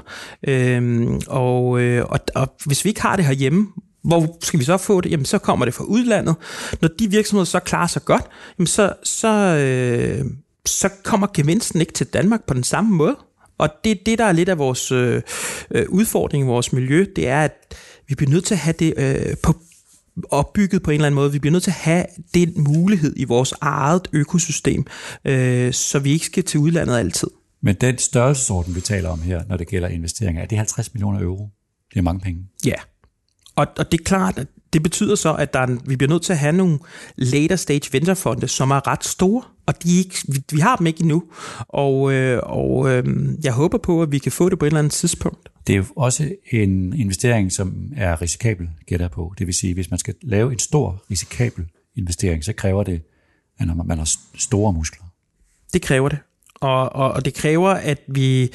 Øh, 0.48 1.08
og, 1.28 1.82
øh, 1.82 2.06
og, 2.06 2.20
og 2.36 2.56
hvis 2.66 2.86
vi 2.86 2.90
ikke 2.90 3.02
har 3.02 3.16
det 3.16 3.26
herhjemme, 3.26 3.68
hvor 4.04 4.38
skal 4.42 4.60
vi 4.60 4.66
så 4.66 4.78
få 4.78 5.02
det? 5.02 5.12
Jamen, 5.12 5.26
så 5.26 5.38
kommer 5.38 5.66
det 5.66 5.74
fra 5.74 5.84
udlandet. 5.84 6.36
Når 6.82 6.90
de 7.00 7.10
virksomheder 7.10 7.46
så 7.46 7.60
klarer 7.60 7.88
sig 7.88 8.06
godt, 8.06 8.24
jamen, 8.60 8.68
så, 8.68 8.94
så, 9.04 9.28
øh, 9.28 10.26
så 10.66 10.90
kommer 11.04 11.28
gevinsten 11.34 11.82
ikke 11.82 11.94
til 11.94 12.08
Danmark 12.08 12.46
på 12.48 12.54
den 12.54 12.64
samme 12.64 12.96
måde. 12.96 13.16
Og 13.58 13.70
det 13.84 14.06
det, 14.06 14.20
der 14.20 14.26
er 14.26 14.32
lidt 14.32 14.50
af 14.50 14.58
vores 14.58 14.92
øh, 14.92 15.22
øh 15.72 15.86
udfordring 15.90 16.44
i 16.44 16.48
vores 16.48 16.74
miljø, 16.74 17.06
det 17.16 17.28
er, 17.28 17.44
at 17.44 17.76
vi 18.10 18.16
bliver 18.16 18.30
nødt 18.30 18.46
til 18.46 18.54
at 18.54 18.60
have 18.60 18.76
det 18.80 18.94
øh, 18.98 19.38
på, 19.44 19.56
opbygget 20.32 20.84
på 20.84 20.92
en 20.92 20.96
eller 20.96 21.08
anden 21.08 21.16
måde. 21.16 21.32
Vi 21.32 21.40
bliver 21.40 21.52
nødt 21.52 21.64
til 21.64 21.72
at 21.72 21.76
have 21.76 22.06
den 22.34 22.54
mulighed 22.56 23.14
i 23.18 23.24
vores 23.24 23.54
eget 23.62 24.08
økosystem, 24.14 24.86
øh, 25.26 25.74
så 25.74 26.00
vi 26.00 26.12
ikke 26.12 26.26
skal 26.26 26.44
til 26.44 26.60
udlandet 26.60 26.98
altid. 26.98 27.28
Men 27.62 27.76
den 27.76 27.98
størrelsesorden, 27.98 28.76
vi 28.76 28.82
taler 28.82 29.10
om 29.10 29.22
her, 29.22 29.44
når 29.50 29.58
det 29.58 29.68
gælder 29.68 29.88
investeringer, 29.88 30.42
er 30.42 30.46
det 30.46 30.58
50 30.58 30.94
millioner 30.94 31.22
euro? 31.22 31.50
Det 31.94 32.00
er 32.00 32.04
mange 32.04 32.20
penge. 32.20 32.42
Ja, 32.66 32.76
og, 33.56 33.68
og 33.78 33.92
det 33.92 34.00
er 34.00 34.04
klart, 34.04 34.38
at 34.38 34.48
det 34.74 34.84
betyder 34.84 35.16
så, 35.16 35.34
at 35.34 35.54
der 35.54 35.60
er, 35.60 35.78
vi 35.86 35.96
bliver 35.96 36.10
nødt 36.10 36.24
til 36.24 36.34
at 36.34 36.40
have 36.40 36.54
nogle 36.54 36.80
later 37.16 37.56
stage 37.56 37.90
venturefonde, 37.92 38.48
som 38.48 38.72
er 38.72 38.88
ret 38.88 39.04
store, 39.04 39.44
og 39.66 39.84
de 39.84 39.98
ikke, 39.98 40.16
vi, 40.28 40.44
vi 40.52 40.60
har 40.60 40.76
dem 40.76 40.88
ikke 40.88 41.02
endnu. 41.02 41.24
Og, 41.68 42.14
øh, 42.14 42.40
og 42.44 42.90
øh, 42.90 43.04
jeg 43.44 43.54
håber 43.54 43.78
på, 43.78 44.02
at 44.02 44.12
vi 44.12 44.18
kan 44.18 44.32
få 44.32 44.50
det 44.50 44.60
på 44.60 44.66
et 44.66 44.68
eller 44.68 44.80
andet 44.80 44.94
tidspunkt. 44.94 45.50
Det 45.70 45.76
er 45.76 45.78
jo 45.78 45.86
også 45.96 46.36
en 46.52 46.94
investering, 46.94 47.52
som 47.52 47.92
er 47.96 48.22
risikabel, 48.22 48.70
gætter 48.86 49.08
på. 49.08 49.34
Det 49.38 49.48
vil 49.48 49.54
sige, 49.54 49.74
hvis 49.74 49.90
man 49.90 50.00
skal 50.00 50.16
lave 50.22 50.52
en 50.52 50.60
stor 50.60 51.04
risikabel 51.12 51.66
investering, 51.96 52.44
så 52.44 52.54
kræver 52.54 52.84
det, 52.84 53.02
at 53.60 53.68
man 53.86 53.98
har 53.98 54.10
store 54.38 54.74
muskler. 54.74 55.04
Det 55.74 55.82
kræver 55.82 56.10
det. 56.10 56.20
og, 56.56 56.96
og, 56.96 57.12
og 57.12 57.26
det 57.26 57.34
kræver, 57.34 57.70
at 57.70 58.02
vi, 58.08 58.50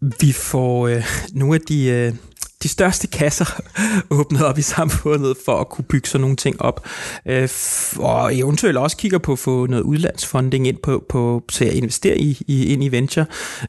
vi 0.00 0.32
får 0.32 0.88
øh, 0.88 1.04
nogle 1.32 1.54
af 1.54 1.60
de... 1.60 1.84
Øh, 1.84 2.14
de 2.62 2.68
største 2.68 3.06
kasser 3.06 3.60
åbnet 4.18 4.44
op 4.44 4.58
i 4.58 4.62
samfundet 4.62 5.36
for 5.44 5.60
at 5.60 5.68
kunne 5.68 5.84
bygge 5.84 6.08
sådan 6.08 6.20
nogle 6.20 6.36
ting 6.36 6.62
op. 6.62 6.86
Øh, 7.26 7.48
og 7.96 8.38
eventuelt 8.38 8.76
også 8.76 8.96
kigger 8.96 9.18
på 9.18 9.32
at 9.32 9.38
få 9.38 9.66
noget 9.66 9.82
udlandsfunding 9.82 10.66
ind 10.66 10.76
på, 10.82 11.04
på 11.08 11.42
til 11.52 11.64
at 11.64 11.74
investere 11.74 12.18
i, 12.18 12.42
i, 12.46 12.64
ind 12.66 12.84
i 12.84 12.88
venture. 12.88 13.26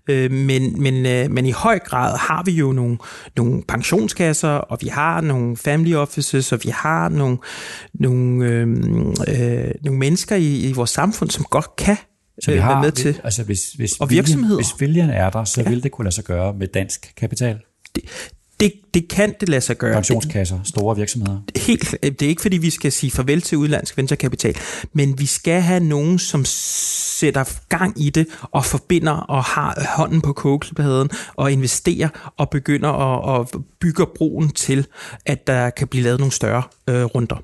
Øh, 0.07 0.31
men, 0.31 0.81
men, 0.81 1.05
øh, 1.05 1.31
men 1.31 1.45
i 1.45 1.51
høj 1.51 1.79
grad 1.79 2.17
har 2.17 2.43
vi 2.45 2.51
jo 2.51 2.71
nogle, 2.71 2.97
nogle 3.37 3.63
pensionskasser, 3.67 4.49
og 4.49 4.77
vi 4.81 4.87
har 4.87 5.21
nogle 5.21 5.57
family 5.57 5.93
offices, 5.93 6.51
og 6.51 6.59
vi 6.63 6.69
har 6.69 7.09
nogle, 7.09 7.37
nogle, 7.93 8.45
øh, 8.45 8.67
øh, 9.27 9.71
nogle 9.83 9.99
mennesker 9.99 10.35
i, 10.35 10.69
i 10.69 10.73
vores 10.73 10.89
samfund, 10.89 11.29
som 11.29 11.45
godt 11.49 11.75
kan 11.75 11.97
så 12.41 12.51
vi 12.51 12.57
har, 12.57 12.81
med 12.81 12.91
til. 12.91 13.21
Altså 13.23 13.43
hvis, 13.43 13.59
hvis, 13.77 13.91
og 13.99 14.09
virksomheder. 14.09 14.57
Viljen, 14.57 14.75
hvis 14.77 14.81
viljen 14.87 15.09
er 15.09 15.29
der, 15.29 15.43
så 15.43 15.61
ja. 15.61 15.69
vil 15.69 15.83
det 15.83 15.91
kunne 15.91 16.05
lade 16.05 16.15
sig 16.15 16.23
gøre 16.23 16.53
med 16.53 16.67
dansk 16.67 17.13
kapital. 17.17 17.59
Det, 17.95 18.03
det, 18.61 18.73
det 18.93 19.07
kan 19.09 19.35
det 19.39 19.49
lade 19.49 19.61
sig 19.61 19.77
gøre. 19.77 19.93
Pensionskasser, 19.93 20.59
store 20.63 20.95
virksomheder. 20.95 21.39
Helt, 21.55 21.95
det 22.03 22.21
er 22.21 22.27
ikke 22.29 22.41
fordi, 22.41 22.57
vi 22.57 22.69
skal 22.69 22.91
sige 22.91 23.11
farvel 23.11 23.41
til 23.41 23.57
udlandsk 23.57 23.97
venturekapital, 23.97 24.55
men 24.93 25.19
vi 25.19 25.25
skal 25.25 25.61
have 25.61 25.79
nogen, 25.79 26.19
som 26.19 26.45
sætter 26.45 27.59
gang 27.69 28.01
i 28.01 28.09
det 28.09 28.27
og 28.41 28.65
forbinder 28.65 29.11
og 29.11 29.43
har 29.43 29.87
hånden 29.97 30.21
på 30.21 30.33
kogepladen 30.33 31.09
og 31.35 31.51
investerer 31.51 32.33
og 32.37 32.49
begynder 32.49 32.89
at, 32.89 33.39
at 33.41 33.61
bygge 33.79 34.05
broen 34.15 34.49
til, 34.49 34.87
at 35.25 35.47
der 35.47 35.69
kan 35.69 35.87
blive 35.87 36.03
lavet 36.03 36.19
nogle 36.19 36.31
større 36.31 36.63
øh, 36.89 37.03
runder. 37.03 37.43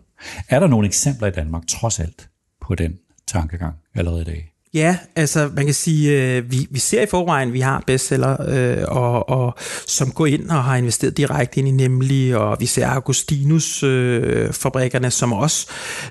Er 0.50 0.60
der 0.60 0.68
nogle 0.68 0.88
eksempler 0.88 1.28
i 1.28 1.32
Danmark, 1.32 1.68
trods 1.68 2.00
alt, 2.00 2.30
på 2.62 2.76
den 2.76 2.94
tankegang 3.28 3.76
allerede 3.96 4.22
i 4.22 4.26
dag? 4.26 4.57
Ja, 4.74 4.98
altså 5.16 5.50
man 5.56 5.66
kan 5.66 5.74
sige, 5.74 6.36
øh, 6.38 6.52
vi, 6.52 6.68
vi 6.72 6.80
ser 6.80 7.02
i 7.02 7.06
forvejen, 7.06 7.54
vi 7.54 7.60
har 7.60 7.84
bestseller, 7.88 8.38
øh, 8.48 8.84
og, 8.88 9.30
og, 9.30 9.56
som 9.88 10.12
går 10.12 10.26
ind 10.26 10.50
og 10.50 10.64
har 10.64 10.76
investeret 10.76 11.18
direkte 11.18 11.60
ind 11.60 11.68
i 11.68 11.72
Nemlig, 11.72 12.38
og 12.38 12.58
vi 12.60 12.66
ser 12.66 12.88
Augustinus 12.88 13.84
øh, 13.84 14.54
fabrikkerne, 14.54 15.12
som 15.12 15.34
også, 15.34 15.68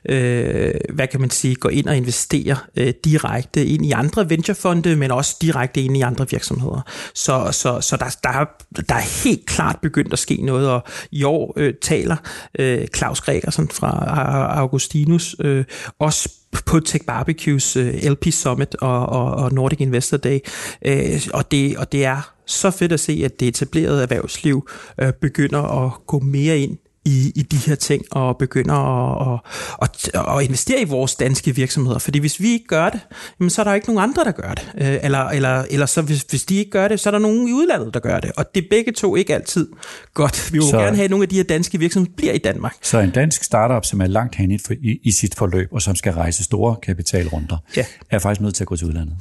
øh, 0.08 0.74
hvad 0.94 1.08
kan 1.08 1.20
man 1.20 1.30
sige, 1.30 1.54
går 1.54 1.70
ind 1.70 1.86
og 1.86 1.96
investerer 1.96 2.66
øh, 2.76 2.92
direkte 3.04 3.66
ind 3.66 3.86
i 3.86 3.92
andre 3.92 4.30
venturefonde, 4.30 4.96
men 4.96 5.10
også 5.10 5.36
direkte 5.42 5.80
ind 5.80 5.96
i 5.96 6.00
andre 6.00 6.26
virksomheder. 6.30 6.80
Så, 7.14 7.48
så, 7.52 7.80
så 7.80 7.96
der, 7.96 8.16
der, 8.22 8.44
der 8.88 8.94
er 8.94 9.24
helt 9.24 9.46
klart 9.46 9.76
begyndt 9.82 10.12
at 10.12 10.18
ske 10.18 10.36
noget, 10.42 10.70
og 10.70 10.82
i 11.10 11.22
år 11.22 11.52
øh, 11.56 11.74
taler 11.82 12.16
øh, 12.58 12.86
Claus 12.96 13.20
Gregersen 13.20 13.68
fra 13.68 14.04
Augustinus 14.58 15.36
øh, 15.40 15.64
også 15.98 16.28
på 16.66 16.80
Tech 16.80 17.04
Barbecues 17.04 17.76
øh, 17.76 17.94
LP 17.94 18.26
Summit 18.30 18.74
og, 18.74 19.06
og, 19.06 19.34
og 19.34 19.52
Nordic 19.52 19.80
Investor 19.80 20.16
Day. 20.16 20.38
Øh, 20.86 21.20
og, 21.34 21.50
det, 21.50 21.76
og 21.76 21.92
det 21.92 22.04
er 22.04 22.32
så 22.46 22.70
fedt 22.70 22.92
at 22.92 23.00
se, 23.00 23.22
at 23.24 23.40
det 23.40 23.48
etablerede 23.48 24.02
erhvervsliv 24.02 24.68
øh, 25.00 25.12
begynder 25.20 25.84
at 25.84 25.92
gå 26.06 26.18
mere 26.18 26.58
ind 26.58 26.78
i, 27.06 27.32
i 27.34 27.42
de 27.42 27.56
her 27.56 27.74
ting 27.74 28.04
og 28.10 28.36
begynder 28.38 28.74
at, 29.34 29.40
at, 29.82 30.10
at, 30.14 30.38
at 30.38 30.44
investere 30.44 30.80
i 30.80 30.84
vores 30.84 31.14
danske 31.14 31.54
virksomheder. 31.54 31.98
Fordi 31.98 32.18
hvis 32.18 32.40
vi 32.40 32.52
ikke 32.52 32.66
gør 32.66 32.88
det, 32.88 33.00
jamen, 33.40 33.50
så 33.50 33.62
er 33.62 33.64
der 33.64 33.74
ikke 33.74 33.86
nogen 33.86 34.10
andre, 34.10 34.24
der 34.24 34.30
gør 34.30 34.54
det. 34.54 34.68
Eller, 35.04 35.18
eller, 35.18 35.64
eller 35.70 35.86
så 35.86 36.02
hvis, 36.02 36.24
hvis 36.30 36.44
de 36.44 36.56
ikke 36.56 36.70
gør 36.70 36.88
det, 36.88 37.00
så 37.00 37.08
er 37.08 37.10
der 37.10 37.18
nogen 37.18 37.48
i 37.48 37.52
udlandet, 37.52 37.94
der 37.94 38.00
gør 38.00 38.20
det. 38.20 38.32
Og 38.36 38.54
det 38.54 38.64
er 38.64 38.66
begge 38.70 38.92
to 38.92 39.16
ikke 39.16 39.34
altid 39.34 39.68
godt. 40.14 40.52
Vi 40.52 40.58
vil 40.58 40.68
så, 40.68 40.78
gerne 40.78 40.96
have, 40.96 41.04
at 41.04 41.10
nogle 41.10 41.22
af 41.22 41.28
de 41.28 41.36
her 41.36 41.42
danske 41.42 41.78
virksomheder 41.78 42.14
bliver 42.16 42.32
i 42.32 42.38
Danmark. 42.38 42.74
Så 42.82 42.98
en 42.98 43.10
dansk 43.10 43.44
startup, 43.44 43.84
som 43.84 44.00
er 44.00 44.06
langt 44.06 44.34
hen 44.34 44.50
i, 44.50 44.58
i, 44.82 45.00
i 45.02 45.10
sit 45.10 45.34
forløb, 45.34 45.68
og 45.72 45.82
som 45.82 45.96
skal 45.96 46.12
rejse 46.12 46.44
store 46.44 46.76
kapitalrunder, 46.82 47.56
ja. 47.76 47.84
er 48.10 48.18
faktisk 48.18 48.40
nødt 48.40 48.54
til 48.54 48.64
at 48.64 48.68
gå 48.68 48.76
til 48.76 48.86
udlandet. 48.86 49.16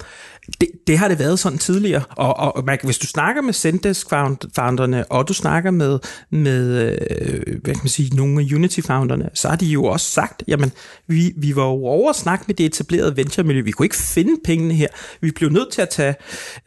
Det, 0.62 0.68
det 0.88 0.98
har 0.98 1.08
det 1.08 1.20
været 1.20 1.40
sådan 1.40 1.60
tidligere, 1.60 2.04
og, 2.10 2.38
og 2.56 2.64
man, 2.66 2.78
hvis 2.84 2.98
du 2.98 3.08
snakker 3.08 3.42
med 3.42 3.54
Zendesk-founderne, 3.54 5.12
og 5.12 5.28
du 5.28 5.34
snakker 5.34 5.72
med, 5.72 6.00
med 6.30 6.98
øh, 7.22 7.62
kan 7.76 7.84
man 7.84 7.90
sige, 7.90 8.16
nogle 8.16 8.42
af 8.42 8.56
Unity-founderne, 8.56 9.30
så 9.34 9.48
har 9.48 9.56
de 9.56 9.66
jo 9.66 9.84
også 9.84 10.12
sagt, 10.12 10.44
jamen, 10.48 10.72
vi, 11.08 11.34
vi 11.38 11.56
var 11.56 11.64
jo 11.64 11.86
over 11.86 12.10
at 12.10 12.16
snakke 12.16 12.44
med 12.48 12.56
det 12.56 12.66
etablerede 12.66 13.18
venture-miljø, 13.18 13.62
vi 13.62 13.72
kunne 13.72 13.86
ikke 13.86 13.96
finde 13.96 14.42
pengene 14.44 14.74
her, 14.74 14.88
vi 15.22 15.32
blev 15.32 15.50
nødt 15.50 15.72
til 15.72 15.82
at 15.82 15.90
tage 15.90 16.16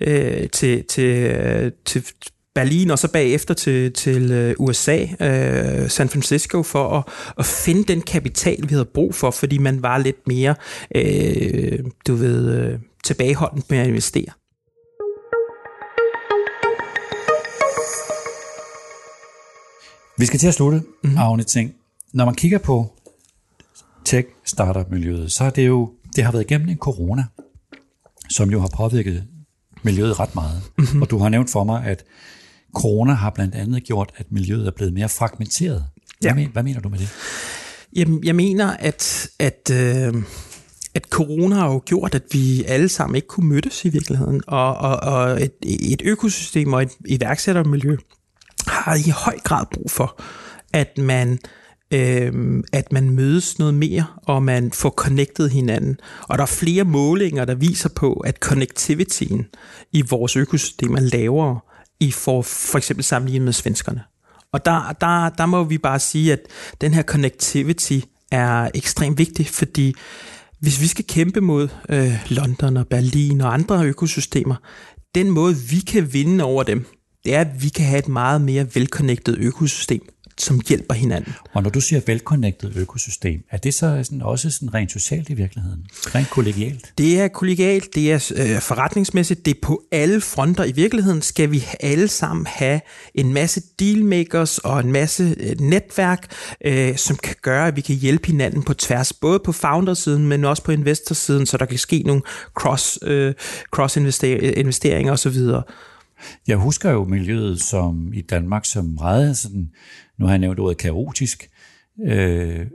øh, 0.01 0.51
til, 0.51 0.85
til, 0.85 1.05
øh, 1.05 1.73
til 1.85 2.05
Berlin 2.55 2.91
og 2.91 2.99
så 2.99 3.09
bagefter 3.09 3.55
til, 3.55 3.93
til 3.93 4.33
øh, 4.33 4.55
USA, 4.59 5.03
øh, 5.21 5.91
San 5.91 6.09
Francisco, 6.09 6.63
for 6.63 6.99
at, 6.99 7.05
at 7.39 7.47
finde 7.47 7.85
den 7.85 8.01
kapital, 8.01 8.57
vi 8.63 8.69
havde 8.75 8.85
brug 8.85 9.15
for, 9.15 9.31
fordi 9.31 9.59
man 9.59 9.83
var 9.83 9.99
lidt 9.99 10.27
mere, 10.27 10.55
øh, 10.95 11.79
du 12.07 12.15
ved, 12.15 12.59
øh, 12.59 12.79
tilbageholden 13.05 13.63
med 13.69 13.79
at 13.79 13.87
investere. 13.87 14.38
Vi 20.19 20.27
skal 20.27 20.39
til 20.41 20.49
at 20.49 20.55
slutte, 20.55 20.79
mm-hmm. 20.79 21.19
Agne 21.19 21.43
Ting. 21.43 21.75
Når 22.13 22.25
man 22.25 22.35
kigger 22.35 22.59
på 22.59 22.93
tech 24.05 24.29
startup 24.45 24.91
miljøet, 24.91 25.33
så 25.33 25.45
er 25.45 25.51
det 25.51 25.67
jo, 25.67 25.93
det 26.17 26.25
har 26.25 26.33
været 26.33 26.45
igennem 26.45 26.69
en 26.69 26.77
corona, 26.77 27.25
som 28.31 28.51
jo 28.51 28.61
har 28.61 28.71
påvirket 28.77 29.25
miljøet 29.83 30.21
ret 30.21 30.35
meget. 30.35 30.63
Mm-hmm. 30.79 31.03
Og 31.03 31.11
du 31.11 31.19
har 31.19 31.29
nævnt 31.29 31.51
for 31.51 31.65
mig, 31.65 31.85
at 31.85 32.05
corona 32.75 33.13
har 33.13 33.31
blandt 33.31 33.55
andet 33.55 33.85
gjort, 33.85 34.13
at 34.17 34.33
miljøet 34.33 34.67
er 34.67 34.71
blevet 34.71 34.93
mere 34.93 35.09
fragmenteret. 35.09 35.85
Hvad, 36.21 36.31
ja. 36.31 36.35
men, 36.35 36.49
hvad 36.53 36.63
mener 36.63 36.81
du 36.81 36.89
med 36.89 36.99
det? 36.99 37.09
Jamen, 37.97 38.25
jeg 38.25 38.35
mener, 38.35 38.67
at, 38.67 39.29
at 39.39 39.71
øh, 39.73 40.15
at 40.95 41.05
corona 41.05 41.55
har 41.55 41.73
jo 41.73 41.83
gjort, 41.87 42.15
at 42.15 42.23
vi 42.33 42.65
alle 42.65 42.89
sammen 42.89 43.17
ikke 43.17 43.29
kunne 43.29 43.49
mødes 43.49 43.85
i 43.85 43.89
virkeligheden, 43.89 44.43
og, 44.47 44.77
og, 44.77 44.97
og 44.97 45.43
et, 45.43 45.53
et 45.63 46.03
økosystem 46.05 46.73
og 46.73 46.83
et 46.83 46.91
iværksættermiljø 47.07 47.97
har 48.69 48.95
i 48.95 49.11
høj 49.11 49.39
grad 49.45 49.67
brug 49.73 49.91
for, 49.91 50.21
at 50.73 50.99
man 50.99 51.39
øh, 51.91 52.63
at 52.73 52.93
man 52.93 53.11
mødes 53.11 53.59
noget 53.59 53.75
mere, 53.75 54.07
og 54.23 54.43
man 54.43 54.73
får 54.73 54.91
connectet 54.91 55.51
hinanden. 55.51 56.01
Og 56.29 56.39
der 56.39 56.43
er 56.43 56.47
flere 56.47 56.85
målinger, 56.85 57.45
der 57.45 57.55
viser 57.55 57.89
på, 57.89 58.13
at 58.13 58.37
connectivityen 58.37 59.47
i 59.93 60.03
vores 60.03 60.37
økosystem 60.37 60.95
er 60.95 61.01
lavere 61.01 61.61
i 62.01 62.11
for, 62.11 62.43
for 62.43 62.79
eksempel 62.79 63.05
sammenlignet 63.05 63.45
med 63.45 63.53
svenskerne. 63.53 64.03
Og 64.53 64.65
der, 64.65 64.97
der, 65.01 65.29
der 65.29 65.47
må 65.47 65.65
vi 65.65 65.79
bare 65.79 65.99
sige, 65.99 66.33
at 66.33 66.41
den 66.81 66.95
her 66.95 67.03
connectivity 67.03 68.01
er 68.31 68.71
ekstremt 68.75 69.19
vigtig, 69.19 69.47
fordi 69.47 69.95
hvis 70.61 70.81
vi 70.81 70.87
skal 70.87 71.05
kæmpe 71.05 71.41
mod 71.41 71.69
øh, 71.89 72.27
London 72.29 72.77
og 72.77 72.87
Berlin 72.87 73.41
og 73.41 73.55
andre 73.55 73.85
økosystemer, 73.85 74.55
den 75.15 75.31
måde 75.31 75.57
vi 75.71 75.81
kan 75.81 76.13
vinde 76.13 76.45
over 76.45 76.63
dem, 76.63 76.87
det 77.29 77.37
er, 77.37 77.41
at 77.41 77.63
vi 77.63 77.69
kan 77.69 77.87
have 77.87 77.99
et 77.99 78.09
meget 78.09 78.41
mere 78.41 78.67
velconnected 78.75 79.37
økosystem, 79.39 80.01
som 80.39 80.61
hjælper 80.69 80.95
hinanden. 80.95 81.35
Og 81.53 81.63
når 81.63 81.71
du 81.71 81.81
siger 81.81 82.01
velconnected 82.07 82.77
økosystem, 82.77 83.45
er 83.51 83.57
det 83.57 83.75
så 83.75 84.01
sådan 84.03 84.23
også 84.23 84.51
sådan 84.51 84.75
rent 84.75 84.93
socialt 84.93 85.31
i 85.31 85.35
virkeligheden? 85.35 85.87
Rent 86.15 86.31
kollegialt? 86.31 86.93
Det 86.99 87.21
er 87.21 87.29
kollegialt, 87.29 87.95
det 87.95 88.13
er 88.13 88.33
øh, 88.37 88.61
forretningsmæssigt, 88.61 89.45
det 89.45 89.55
er 89.55 89.61
på 89.63 89.83
alle 89.93 90.21
fronter. 90.21 90.65
I 90.65 90.73
virkeligheden 90.73 91.23
skal 91.23 91.51
vi 91.51 91.65
alle 91.81 92.09
sammen 92.09 92.47
have 92.47 92.81
en 93.15 93.33
masse 93.33 93.63
dealmakers 93.81 94.59
og 94.59 94.81
en 94.81 94.93
masse 94.93 95.35
øh, 95.41 95.61
netværk, 95.61 96.33
øh, 96.65 96.97
som 96.97 97.17
kan 97.17 97.35
gøre, 97.43 97.67
at 97.67 97.77
vi 97.77 97.81
kan 97.81 97.97
hjælpe 97.97 98.27
hinanden 98.27 98.63
på 98.63 98.75
tværs, 98.75 99.13
både 99.13 99.39
på 99.39 99.53
foundersiden, 99.53 100.27
men 100.27 100.45
også 100.45 100.63
på 100.63 100.73
investorsiden, 100.73 101.47
så 101.47 101.57
der 101.57 101.67
kan 101.67 101.79
ske 101.79 102.03
nogle 102.07 102.23
cross, 102.55 102.99
øh, 103.03 103.35
cross 103.71 103.97
investeringer 103.97 105.13
osv. 105.13 105.37
Jeg 106.47 106.57
husker 106.57 106.91
jo 106.91 107.05
miljøet 107.05 107.63
som 107.63 108.13
i 108.13 108.21
Danmark 108.21 108.65
som 108.65 108.85
meget 108.85 109.37
sådan 109.37 109.71
nu 110.19 110.27
har 110.27 110.33
jeg 110.33 110.39
nævnt 110.39 110.61
ordet 110.61 110.79
kaotisk, 110.79 111.51
øh, 112.07 112.67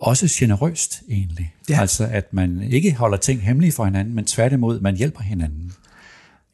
også 0.00 0.28
generøst 0.38 1.02
egentlig. 1.08 1.54
Ja. 1.68 1.80
Altså 1.80 2.04
at 2.04 2.32
man 2.32 2.62
ikke 2.62 2.94
holder 2.94 3.16
ting 3.16 3.40
hemmelige 3.40 3.72
for 3.72 3.84
hinanden, 3.84 4.14
men 4.14 4.24
tværtimod, 4.24 4.80
man 4.80 4.96
hjælper 4.96 5.20
hinanden. 5.20 5.72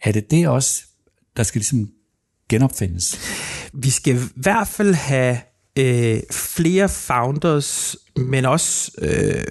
Er 0.02 0.12
det 0.12 0.30
det 0.30 0.48
også, 0.48 0.82
der 1.36 1.42
skal 1.42 1.58
ligesom 1.58 1.90
genopfindes? 2.48 3.18
Vi 3.72 3.90
skal 3.90 4.16
i 4.16 4.18
hvert 4.36 4.68
fald 4.68 4.94
have 4.94 5.38
øh, 5.78 6.20
flere 6.32 6.88
founders, 6.88 7.96
men 8.16 8.44
også 8.44 8.92
øh, 8.98 9.44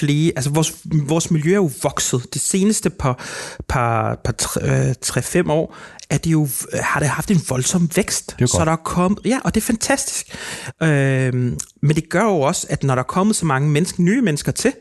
flere, 0.00 0.32
altså 0.36 0.50
vores, 0.50 0.74
vores 0.84 1.30
miljø 1.30 1.50
er 1.50 1.54
jo 1.56 1.70
vokset. 1.82 2.34
Det 2.34 2.42
seneste 2.42 2.90
par, 2.90 3.24
par, 3.68 4.20
par 4.24 4.34
3-5 5.06 5.38
øh, 5.38 5.44
år 5.48 5.76
at 6.10 6.24
det 6.24 6.32
jo 6.32 6.48
har 6.80 7.00
det 7.00 7.08
haft 7.08 7.30
en 7.30 7.42
voldsom 7.48 7.90
vækst. 7.96 8.34
Det 8.38 8.42
er 8.42 8.46
så 8.46 8.64
der 8.64 8.72
er 8.72 8.76
kommet, 8.76 9.18
ja, 9.24 9.38
og 9.44 9.54
det 9.54 9.60
er 9.60 9.64
fantastisk. 9.64 10.36
Øh, 10.82 11.32
men 11.82 11.96
det 11.96 12.08
gør 12.08 12.22
jo 12.22 12.40
også, 12.40 12.66
at 12.70 12.84
når 12.84 12.94
der 12.94 13.02
er 13.02 13.06
kommet 13.06 13.36
så 13.36 13.46
mange 13.46 13.68
mennesker, 13.68 14.02
nye 14.02 14.22
mennesker 14.22 14.52
til, 14.52 14.72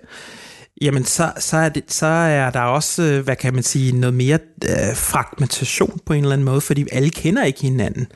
jamen 0.82 1.05
så, 1.05 1.32
så, 1.39 1.58
er 1.58 1.69
det, 1.69 1.84
så 1.88 2.05
er 2.05 2.49
der 2.49 2.62
også, 2.62 3.03
øh, 3.03 3.23
hvad 3.23 3.36
kan 3.36 3.53
man 3.53 3.63
sige, 3.63 3.91
noget 3.91 4.13
mere 4.13 4.39
øh, 4.63 4.95
fragmentation 4.95 5.99
på 6.05 6.13
en 6.13 6.23
eller 6.23 6.34
anden 6.34 6.45
måde, 6.45 6.62
fordi 6.62 6.86
alle 6.91 7.10
kender 7.10 7.43
ikke 7.43 7.62
hinanden. 7.62 8.08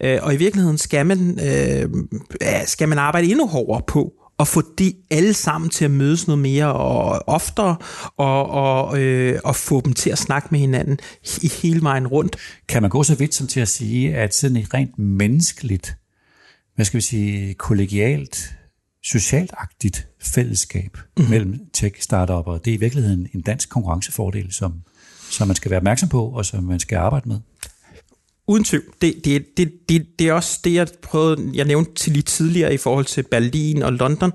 Øh, 0.00 0.18
og 0.22 0.34
i 0.34 0.36
virkeligheden 0.36 0.78
skal 0.78 1.06
man, 1.06 1.38
øh, 1.42 1.88
skal 2.66 2.88
man 2.88 2.98
arbejde 2.98 3.30
endnu 3.30 3.46
hårdere 3.46 3.82
på 3.86 4.12
og 4.38 4.48
få 4.48 4.62
de 4.78 4.94
alle 5.10 5.34
sammen 5.34 5.70
til 5.70 5.84
at 5.84 5.90
mødes 5.90 6.26
noget 6.26 6.42
mere 6.42 6.72
og 6.72 7.28
oftere, 7.28 7.76
og, 8.16 8.50
og, 8.50 9.00
øh, 9.00 9.40
og 9.44 9.56
få 9.56 9.80
dem 9.80 9.92
til 9.92 10.10
at 10.10 10.18
snakke 10.18 10.48
med 10.50 10.60
hinanden 10.60 10.98
i 11.42 11.50
hele 11.62 11.82
vejen 11.82 12.06
rundt. 12.06 12.36
Kan 12.68 12.82
man 12.82 12.90
gå 12.90 13.02
så 13.02 13.14
vidt 13.14 13.34
som 13.34 13.46
til 13.46 13.60
at 13.60 13.68
sige, 13.68 14.16
at 14.16 14.34
sådan 14.34 14.56
et 14.56 14.74
rent 14.74 14.98
menneskeligt, 14.98 15.96
hvad 16.74 16.84
skal 16.84 16.96
vi 16.96 17.02
sige, 17.02 17.54
kollegialt, 17.54 18.54
socialtagtigt 19.04 20.08
fællesskab 20.22 20.96
mm-hmm. 20.96 21.30
mellem 21.30 21.60
tech-startupper, 21.72 22.58
det 22.58 22.70
er 22.70 22.74
i 22.74 22.80
virkeligheden 22.80 23.28
en 23.34 23.40
dansk 23.40 23.68
konkurrencefordel, 23.68 24.52
som, 24.52 24.74
som 25.30 25.46
man 25.46 25.56
skal 25.56 25.70
være 25.70 25.78
opmærksom 25.78 26.08
på, 26.08 26.24
og 26.24 26.46
som 26.46 26.64
man 26.64 26.80
skal 26.80 26.96
arbejde 26.96 27.28
med? 27.28 27.40
Uden 28.48 28.64
tvivl. 28.64 28.84
Det, 29.02 29.20
det, 29.24 29.46
det, 29.56 29.72
det, 29.88 30.06
det 30.18 30.28
er 30.28 30.32
også 30.32 30.60
det, 30.64 30.74
jeg 30.74 30.88
prøvede, 31.02 31.50
jeg 31.54 31.64
nævnte 31.64 31.94
til 31.94 32.12
lige 32.12 32.22
tidligere 32.22 32.74
i 32.74 32.76
forhold 32.76 33.04
til 33.04 33.22
Berlin 33.22 33.82
og 33.82 33.92
London. 33.92 34.32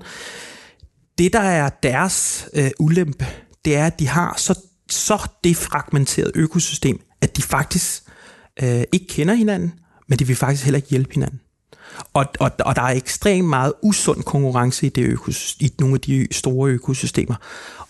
Det, 1.18 1.32
der 1.32 1.40
er 1.40 1.68
deres 1.82 2.48
øh, 2.54 2.70
ulempe, 2.78 3.26
det 3.64 3.76
er, 3.76 3.86
at 3.86 3.98
de 4.00 4.08
har 4.08 4.34
så, 4.36 4.58
så 4.90 5.30
defragmenteret 5.44 6.32
økosystem, 6.34 7.00
at 7.20 7.36
de 7.36 7.42
faktisk 7.42 8.02
øh, 8.62 8.82
ikke 8.92 9.06
kender 9.08 9.34
hinanden, 9.34 9.72
men 10.08 10.18
de 10.18 10.26
vil 10.26 10.36
faktisk 10.36 10.64
heller 10.64 10.76
ikke 10.76 10.88
hjælpe 10.88 11.14
hinanden. 11.14 11.40
Og, 12.12 12.26
og, 12.40 12.50
og 12.60 12.76
der 12.76 12.82
er 12.82 12.94
ekstremt 12.96 13.48
meget 13.48 13.72
usund 13.82 14.22
konkurrence 14.22 14.86
i, 14.86 14.88
det 14.88 15.02
økosystem, 15.02 15.66
i 15.66 15.74
nogle 15.78 15.94
af 15.94 16.00
de 16.00 16.28
store 16.30 16.70
økosystemer. 16.70 17.34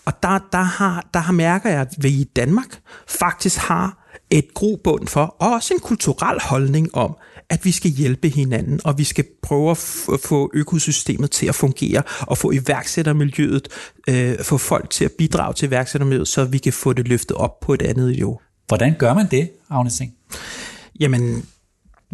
Og 0.05 0.23
der, 0.23 0.39
der, 0.51 0.61
har, 0.61 1.07
der 1.13 1.19
har 1.19 1.33
mærker 1.33 1.69
jeg, 1.69 1.81
at 1.81 1.95
vi 1.97 2.09
i 2.09 2.23
Danmark 2.23 2.79
faktisk 3.07 3.57
har 3.57 4.04
et 4.29 4.53
grobund 4.53 5.07
for, 5.07 5.35
og 5.39 5.53
også 5.53 5.73
en 5.73 5.79
kulturel 5.79 6.41
holdning 6.41 6.95
om, 6.95 7.17
at 7.49 7.65
vi 7.65 7.71
skal 7.71 7.91
hjælpe 7.91 8.29
hinanden, 8.29 8.79
og 8.83 8.97
vi 8.97 9.03
skal 9.03 9.25
prøve 9.41 9.71
at 9.71 9.77
få 10.25 10.51
økosystemet 10.53 11.31
til 11.31 11.47
at 11.47 11.55
fungere, 11.55 12.03
og 12.21 12.37
få 12.37 12.51
iværksættermiljøet, 12.51 13.67
øh, 14.09 14.43
få 14.43 14.57
folk 14.57 14.89
til 14.89 15.05
at 15.05 15.11
bidrage 15.11 15.53
til 15.53 15.67
iværksættermiljøet, 15.67 16.27
så 16.27 16.45
vi 16.45 16.57
kan 16.57 16.73
få 16.73 16.93
det 16.93 17.07
løftet 17.07 17.37
op 17.37 17.59
på 17.59 17.73
et 17.73 17.81
andet 17.81 18.09
niveau. 18.11 18.39
Hvordan 18.67 18.95
gør 18.99 19.13
man 19.13 19.27
det, 19.31 19.49
Agne 19.69 19.89
Singh? 19.89 20.13
Jamen, 20.99 21.45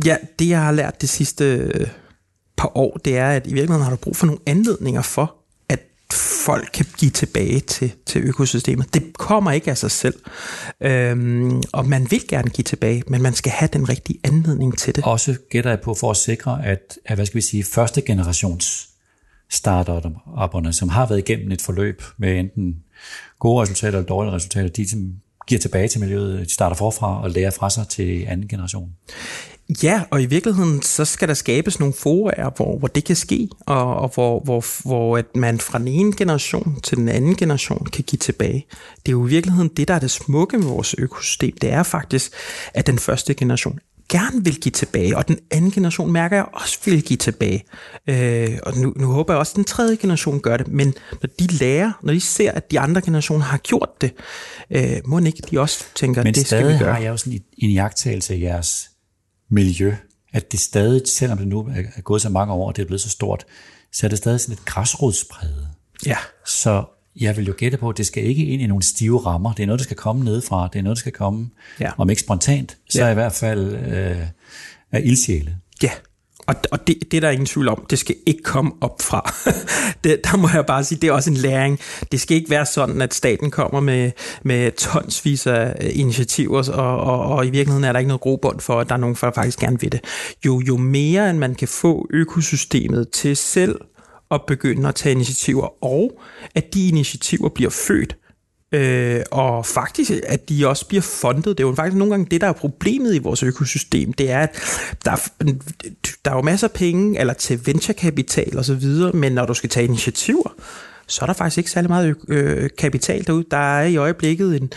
ja, 0.06 0.18
det 0.40 0.50
jeg 0.50 0.62
har 0.62 0.72
lært 0.72 1.02
det 1.02 1.10
sidste 1.10 1.46
øh, 1.46 1.88
par 2.58 2.78
år, 2.78 2.98
det 3.06 3.18
er, 3.18 3.30
at 3.30 3.48
i 3.48 3.54
virkeligheden 3.54 3.84
har 3.84 3.90
du 3.90 3.96
brug 3.96 4.16
for 4.16 4.26
nogle 4.26 4.42
anledninger 4.46 5.02
for, 5.02 5.41
folk 6.14 6.70
kan 6.74 6.86
give 6.98 7.12
tilbage 7.12 7.60
til, 7.60 7.92
til 8.06 8.22
økosystemet. 8.22 8.94
Det 8.94 9.18
kommer 9.18 9.52
ikke 9.52 9.72
af 9.72 9.78
sig 9.78 9.92
selv. 9.92 10.16
Øhm, 10.82 11.62
og 11.72 11.88
man 11.88 12.08
vil 12.12 12.28
gerne 12.28 12.50
give 12.50 12.64
tilbage, 12.64 13.04
men 13.08 13.22
man 13.22 13.34
skal 13.34 13.52
have 13.52 13.70
den 13.74 13.90
rigtige 13.90 14.20
anledning 14.24 14.78
til 14.78 14.96
det. 14.96 15.04
Også 15.04 15.36
gætter 15.50 15.70
jeg 15.70 15.80
på 15.82 15.94
for 15.94 16.12
at 16.12 16.18
sikre, 16.18 16.66
at, 16.66 16.98
at 17.06 17.16
hvad 17.16 17.26
skal 17.26 17.36
vi 17.36 17.42
sige, 17.42 17.64
første 17.64 18.02
generations 18.02 18.88
startuperne, 19.50 20.74
som 20.74 20.90
har 20.90 21.06
været 21.06 21.20
igennem 21.20 21.52
et 21.52 21.62
forløb 21.62 22.04
med 22.18 22.40
enten 22.40 22.76
gode 23.40 23.62
resultater 23.62 23.98
eller 23.98 24.08
dårlige 24.08 24.34
resultater, 24.34 24.70
de 24.70 24.90
som 24.90 25.14
giver 25.48 25.60
tilbage 25.60 25.88
til 25.88 26.00
miljøet, 26.00 26.40
de 26.40 26.54
starter 26.54 26.76
forfra 26.76 27.24
og 27.24 27.32
lærer 27.32 27.52
fra 27.52 27.70
sig 27.70 27.88
til 27.88 28.26
anden 28.28 28.48
generation. 28.48 28.90
Ja, 29.84 30.04
og 30.10 30.22
i 30.22 30.26
virkeligheden, 30.26 30.82
så 30.82 31.06
skal 31.06 31.28
der 31.28 31.34
skabes 31.34 31.80
nogle 31.80 31.94
forer, 31.94 32.50
hvor, 32.56 32.78
hvor 32.78 32.88
det 32.88 33.04
kan 33.04 33.16
ske, 33.16 33.50
og, 33.60 33.96
og 33.96 34.12
hvor, 34.14 34.40
hvor, 34.40 34.66
hvor 34.88 35.18
at 35.18 35.36
man 35.36 35.60
fra 35.60 35.80
den 35.80 35.88
ene 35.88 36.16
generation 36.16 36.80
til 36.84 36.98
den 36.98 37.10
anden 37.10 37.36
generation 37.36 37.86
kan 37.86 38.04
give 38.04 38.18
tilbage. 38.18 38.66
Det 39.06 39.08
er 39.08 39.12
jo 39.12 39.28
i 39.28 39.30
virkeligheden 39.30 39.70
det, 39.78 39.88
der 39.88 39.94
er 39.94 40.00
det 40.00 40.12
smukke 40.12 40.58
med 40.58 40.68
vores 40.68 40.96
økosystem. 40.98 41.58
Det 41.62 41.72
er 41.72 41.84
faktisk, 41.84 42.32
at 42.74 42.88
den 42.88 43.00
første 43.00 43.34
generation 43.34 43.80
gerne 44.10 44.44
vil 44.44 44.56
give 44.56 44.72
tilbage, 44.72 45.18
og 45.18 45.28
den 45.28 45.40
anden 45.52 45.72
generation 45.72 46.12
mærker 46.12 46.36
jeg 46.36 46.46
også 46.54 46.80
vil 46.86 47.04
give 47.04 47.18
tilbage. 47.18 47.64
Øh, 48.08 48.58
og 48.64 48.78
nu, 48.78 48.94
nu 48.96 49.08
håber 49.08 49.34
jeg 49.34 49.40
også, 49.40 49.52
at 49.52 49.56
den 49.56 49.64
tredje 49.64 49.96
generation 49.96 50.40
gør 50.40 50.58
det, 50.58 50.68
men 50.68 50.94
når 51.22 51.30
de 51.40 51.48
lærer, 51.48 51.92
når 52.04 52.14
de 52.14 52.22
ser, 52.22 52.52
at 52.52 52.72
de 52.72 52.80
andre 52.80 53.02
generationer 53.02 53.46
har 53.46 53.58
gjort 53.58 54.02
det, 54.02 54.14
øh, 54.72 54.98
må 55.06 55.20
ikke 55.20 55.44
de 55.52 55.60
også 55.60 55.86
tænker, 55.96 56.24
men 56.24 56.34
det 56.34 56.48
skal 56.48 56.58
vi 56.58 56.64
gøre. 56.64 56.80
Men 56.80 56.88
har 56.88 56.98
jeg 56.98 57.10
jo 57.10 57.18
sådan 57.18 57.40
en 57.58 57.72
jagttagelse 57.72 58.34
af 58.34 58.40
jeres 58.40 58.91
miljø, 59.52 59.96
at 60.34 60.52
det 60.52 60.60
stadig, 60.60 61.02
selvom 61.06 61.38
det 61.38 61.48
nu 61.48 61.60
er 61.60 62.02
gået 62.02 62.22
så 62.22 62.30
mange 62.30 62.54
år, 62.54 62.68
og 62.68 62.76
det 62.76 62.82
er 62.82 62.86
blevet 62.86 63.02
så 63.02 63.10
stort, 63.10 63.46
så 63.92 64.08
er 64.08 64.10
det 64.10 64.18
stadig 64.18 64.40
sådan 64.40 64.54
et 64.54 64.66
græsrodspræget. 64.66 65.68
Ja. 66.06 66.18
Så 66.46 66.84
jeg 67.20 67.38
vil 67.38 67.46
jo 67.46 67.54
gætte 67.58 67.78
på, 67.78 67.90
at 67.90 67.98
det 67.98 68.06
skal 68.06 68.24
ikke 68.24 68.46
ind 68.46 68.62
i 68.62 68.68
nogle 68.68 68.84
stive 68.84 69.26
rammer. 69.26 69.54
Det 69.54 69.64
er 69.64 69.68
noget, 69.68 69.80
der 69.80 69.84
skal 69.84 69.98
komme 69.98 70.26
nedefra. 70.26 70.70
Det 70.74 70.80
er 70.80 70.84
noget, 70.84 70.96
der 70.96 71.00
skal 71.00 71.12
komme, 71.12 71.50
ja. 71.80 71.92
om 71.98 72.10
ikke 72.10 72.22
spontant, 72.22 72.78
så 72.90 73.06
ja. 73.06 73.12
i 73.12 73.14
hvert 73.14 73.34
fald 73.34 73.76
øh, 73.76 74.28
af 74.92 75.02
ildsjæle. 75.04 75.58
Ja, 75.84 75.92
og, 76.48 76.56
og 76.72 76.88
det, 76.88 76.98
det 77.12 77.18
er 77.18 77.22
der 77.22 77.30
ingen 77.30 77.46
tvivl 77.46 77.68
om. 77.68 77.86
Det 77.90 78.00
skal 78.00 78.16
ikke 78.26 78.44
komme 78.44 78.72
op 78.82 79.02
fra. 79.02 79.34
det, 80.04 80.22
der 80.24 80.38
må 80.38 80.50
jeg 80.54 80.66
bare 80.66 80.84
sige, 80.84 81.00
det 81.02 81.08
er 81.08 81.14
også 81.14 81.30
en 81.30 81.38
læring. 81.38 81.80
Det 82.12 82.22
skal 82.22 82.38
ikke 82.38 82.50
være 82.50 82.66
sådan, 82.66 83.02
at 83.02 83.14
staten 83.14 83.52
kommer 83.52 83.80
med, 83.80 84.12
med 84.44 84.72
tonsvis 84.72 85.48
af 85.48 85.76
øh, 85.82 85.90
initiativer, 86.00 86.72
og, 86.74 86.98
og, 86.98 87.36
og 87.36 87.46
i 87.46 87.50
virkeligheden 87.50 87.84
er 87.84 87.92
der 87.92 88.00
ikke 88.00 88.08
noget 88.08 88.22
grobund 88.22 88.60
for, 88.60 88.80
at 88.80 88.90
der 88.90 88.96
er 88.96 89.00
nogen, 89.00 89.16
der 89.22 89.32
faktisk 89.32 89.60
gerne 89.60 89.80
vil 89.80 89.92
det. 89.92 90.02
Jo, 90.46 90.62
jo 90.68 90.78
mere 90.78 91.30
end 91.30 91.38
man 91.38 91.56
kan 91.56 91.68
få 91.68 92.08
økosystemet 92.10 93.10
til 93.10 93.38
selv 93.38 93.80
at 94.32 94.42
begynde 94.48 94.88
at 94.88 94.96
tage 94.96 95.16
initiativer, 95.16 95.84
og 95.84 96.22
at 96.56 96.74
de 96.74 96.88
initiativer 96.88 97.50
bliver 97.50 97.70
født 97.70 98.16
Øh, 98.72 99.22
og 99.32 99.66
faktisk, 99.66 100.12
at 100.28 100.50
de 100.50 100.68
også 100.68 100.88
bliver 100.88 101.02
fundet. 101.02 101.46
Det 101.46 101.64
er 101.64 101.68
jo 101.68 101.76
faktisk 101.76 101.98
nogle 101.98 102.12
gange 102.14 102.28
det, 102.32 102.42
der 102.42 102.48
er 102.48 102.54
problemet 102.54 103.16
i 103.16 103.20
vores 103.20 103.44
økosystem. 103.44 104.14
Det 104.14 104.32
er, 104.32 104.40
at 104.40 104.56
der, 105.06 105.30
der 106.26 106.32
er 106.32 106.36
jo 106.36 106.42
masser 106.42 106.68
af 106.68 106.72
penge, 106.72 107.20
eller 107.20 107.34
til 107.34 107.66
venturekapital 107.66 108.58
og 108.58 108.66
så 108.66 108.74
videre, 108.76 109.12
men 109.12 109.32
når 109.32 109.46
du 109.46 109.54
skal 109.54 109.70
tage 109.70 109.86
initiativer, 109.86 110.54
så 111.08 111.22
er 111.22 111.26
der 111.26 111.34
faktisk 111.34 111.58
ikke 111.58 111.72
særlig 111.72 111.90
meget 111.90 112.16
øh, 112.28 112.70
kapital 112.78 113.28
derude. 113.28 113.46
Der 113.52 113.78
er 113.78 113.86
i 113.86 113.96
øjeblikket 113.96 114.62
en, 114.62 114.72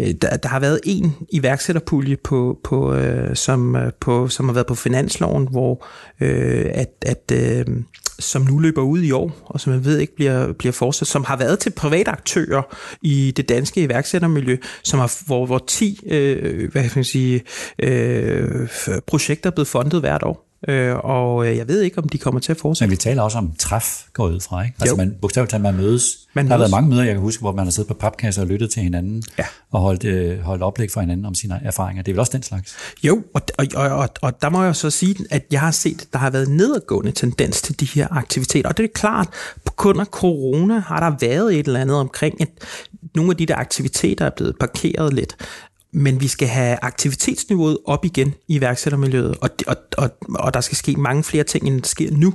øh, 0.00 0.14
der, 0.22 0.36
der 0.36 0.48
har 0.48 0.60
været 0.60 0.80
en 0.84 1.16
iværksætterpulje 1.30 2.16
på, 2.16 2.58
på, 2.64 2.94
øh, 2.94 3.36
som, 3.36 3.76
øh, 3.76 3.92
på, 4.00 4.28
som 4.28 4.48
har 4.48 4.52
været 4.52 4.66
på 4.66 4.74
finansloven, 4.74 5.48
hvor 5.50 5.86
øh, 6.20 6.66
at, 6.74 7.04
at 7.06 7.32
øh, 7.32 7.66
som 8.18 8.42
nu 8.42 8.58
løber 8.58 8.82
ud 8.82 9.02
i 9.02 9.10
år, 9.10 9.32
og 9.44 9.60
som 9.60 9.72
jeg 9.72 9.84
ved 9.84 9.98
ikke 9.98 10.16
bliver, 10.16 10.52
bliver 10.52 10.72
fortsat, 10.72 11.08
som 11.08 11.24
har 11.24 11.36
været 11.36 11.58
til 11.58 11.70
private 11.70 12.10
aktører 12.10 12.62
i 13.02 13.32
det 13.36 13.48
danske 13.48 13.82
iværksættermiljø, 13.82 14.56
som 14.84 14.98
har, 14.98 15.24
hvor, 15.26 15.46
hvor 15.46 15.58
10 15.66 16.00
øh, 16.06 16.72
hvad 16.72 16.82
kan 16.82 16.92
man 16.94 17.04
sige, 17.04 17.42
øh, 17.78 18.68
projekter 19.06 19.50
er 19.50 19.54
blevet 19.54 19.68
fundet 19.68 20.00
hvert 20.00 20.22
år. 20.22 20.47
Øh, 20.68 20.96
og 20.96 21.46
øh, 21.46 21.56
jeg 21.56 21.68
ved 21.68 21.80
ikke, 21.80 21.98
om 21.98 22.08
de 22.08 22.18
kommer 22.18 22.40
til 22.40 22.52
at 22.52 22.58
fortsætte. 22.58 22.88
Men 22.88 22.90
vi 22.90 22.96
taler 22.96 23.22
også 23.22 23.38
om 23.38 23.52
træf 23.58 24.04
går 24.12 24.28
ud 24.28 24.40
fra, 24.40 24.62
ikke? 24.62 24.76
Altså 24.80 24.96
man, 24.96 25.16
bogstaveligt 25.20 25.50
talt, 25.50 25.62
man 25.62 25.76
mødes. 25.76 26.18
Man 26.34 26.44
der 26.44 26.50
har 26.50 26.58
været 26.58 26.70
mange 26.70 26.90
møder, 26.90 27.02
jeg 27.04 27.14
kan 27.14 27.20
huske, 27.20 27.40
hvor 27.40 27.52
man 27.52 27.66
har 27.66 27.70
siddet 27.70 27.88
på 27.88 27.94
papkasser 27.94 28.42
og 28.42 28.48
lyttet 28.48 28.70
til 28.70 28.82
hinanden, 28.82 29.22
ja. 29.38 29.44
og 29.70 29.80
holdt, 29.80 30.04
øh, 30.04 30.40
holdt 30.40 30.62
oplæg 30.62 30.90
for 30.90 31.00
hinanden 31.00 31.26
om 31.26 31.34
sine 31.34 31.60
erfaringer. 31.64 32.02
Det 32.02 32.10
er 32.10 32.14
vel 32.14 32.20
også 32.20 32.32
den 32.32 32.42
slags? 32.42 32.76
Jo, 33.02 33.22
og, 33.34 33.42
og, 33.58 33.66
og, 33.74 33.88
og, 33.88 34.08
og 34.22 34.42
der 34.42 34.48
må 34.48 34.64
jeg 34.64 34.76
så 34.76 34.90
sige, 34.90 35.16
at 35.30 35.46
jeg 35.50 35.60
har 35.60 35.70
set, 35.70 36.02
at 36.02 36.12
der 36.12 36.18
har 36.18 36.30
været 36.30 36.48
nedadgående 36.48 37.12
tendens 37.12 37.62
til 37.62 37.80
de 37.80 37.86
her 37.86 38.08
aktiviteter. 38.10 38.68
Og 38.68 38.76
det 38.76 38.84
er 38.84 38.88
klart, 38.94 39.28
på 39.64 39.72
grund 39.72 40.00
af 40.00 40.06
corona 40.06 40.78
har 40.78 41.10
der 41.10 41.16
været 41.20 41.58
et 41.58 41.66
eller 41.66 41.80
andet 41.80 41.96
omkring, 41.96 42.40
at 42.40 42.48
nogle 43.14 43.30
af 43.30 43.36
de 43.36 43.46
der 43.46 43.56
aktiviteter 43.56 44.24
er 44.24 44.30
blevet 44.36 44.54
parkeret 44.60 45.14
lidt 45.14 45.36
men 45.92 46.20
vi 46.20 46.28
skal 46.28 46.48
have 46.48 46.78
aktivitetsniveauet 46.82 47.78
op 47.84 48.04
igen 48.04 48.34
i 48.48 48.56
iværksættermiljøet, 48.56 49.36
og, 49.40 49.50
og, 49.66 49.76
og, 49.98 50.10
og 50.34 50.54
der 50.54 50.60
skal 50.60 50.76
ske 50.76 50.96
mange 50.96 51.24
flere 51.24 51.44
ting, 51.44 51.66
end 51.66 51.80
der 51.82 51.88
sker 51.88 52.10
nu. 52.12 52.34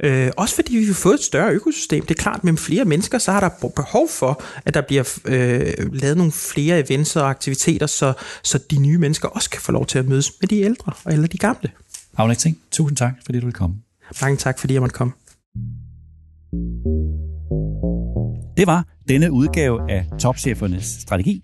Øh, 0.00 0.30
også 0.36 0.54
fordi 0.54 0.76
vi 0.76 0.84
vil 0.84 0.94
få 0.94 1.10
et 1.10 1.20
større 1.20 1.52
økosystem. 1.52 2.06
Det 2.06 2.18
er 2.18 2.22
klart, 2.22 2.44
med 2.44 2.56
flere 2.56 2.84
mennesker, 2.84 3.18
så 3.18 3.32
har 3.32 3.40
der 3.40 3.68
behov 3.76 4.08
for, 4.08 4.42
at 4.64 4.74
der 4.74 4.80
bliver 4.80 5.18
øh, 5.24 5.92
lavet 5.92 6.16
nogle 6.16 6.32
flere 6.32 6.78
events 6.78 7.16
og 7.16 7.30
aktiviteter, 7.30 7.86
så, 7.86 8.12
så 8.42 8.58
de 8.70 8.78
nye 8.78 8.98
mennesker 8.98 9.28
også 9.28 9.50
kan 9.50 9.60
få 9.60 9.72
lov 9.72 9.86
til 9.86 9.98
at 9.98 10.08
mødes 10.08 10.32
med 10.40 10.48
de 10.48 10.60
ældre 10.60 10.92
eller 11.06 11.26
de 11.26 11.38
gamle. 11.38 11.70
Agnes 12.16 12.38
Ting, 12.38 12.58
tusind 12.72 12.96
tak, 12.96 13.12
fordi 13.24 13.40
du 13.40 13.46
vil 13.46 13.54
komme. 13.54 13.76
Mange 14.22 14.36
tak, 14.36 14.58
fordi 14.58 14.74
jeg 14.74 14.82
måtte 14.82 14.94
komme. 14.94 15.12
Det 18.56 18.66
var 18.66 18.86
denne 19.08 19.32
udgave 19.32 19.90
af 19.90 20.06
Topchefernes 20.20 20.84
Strategi. 20.84 21.42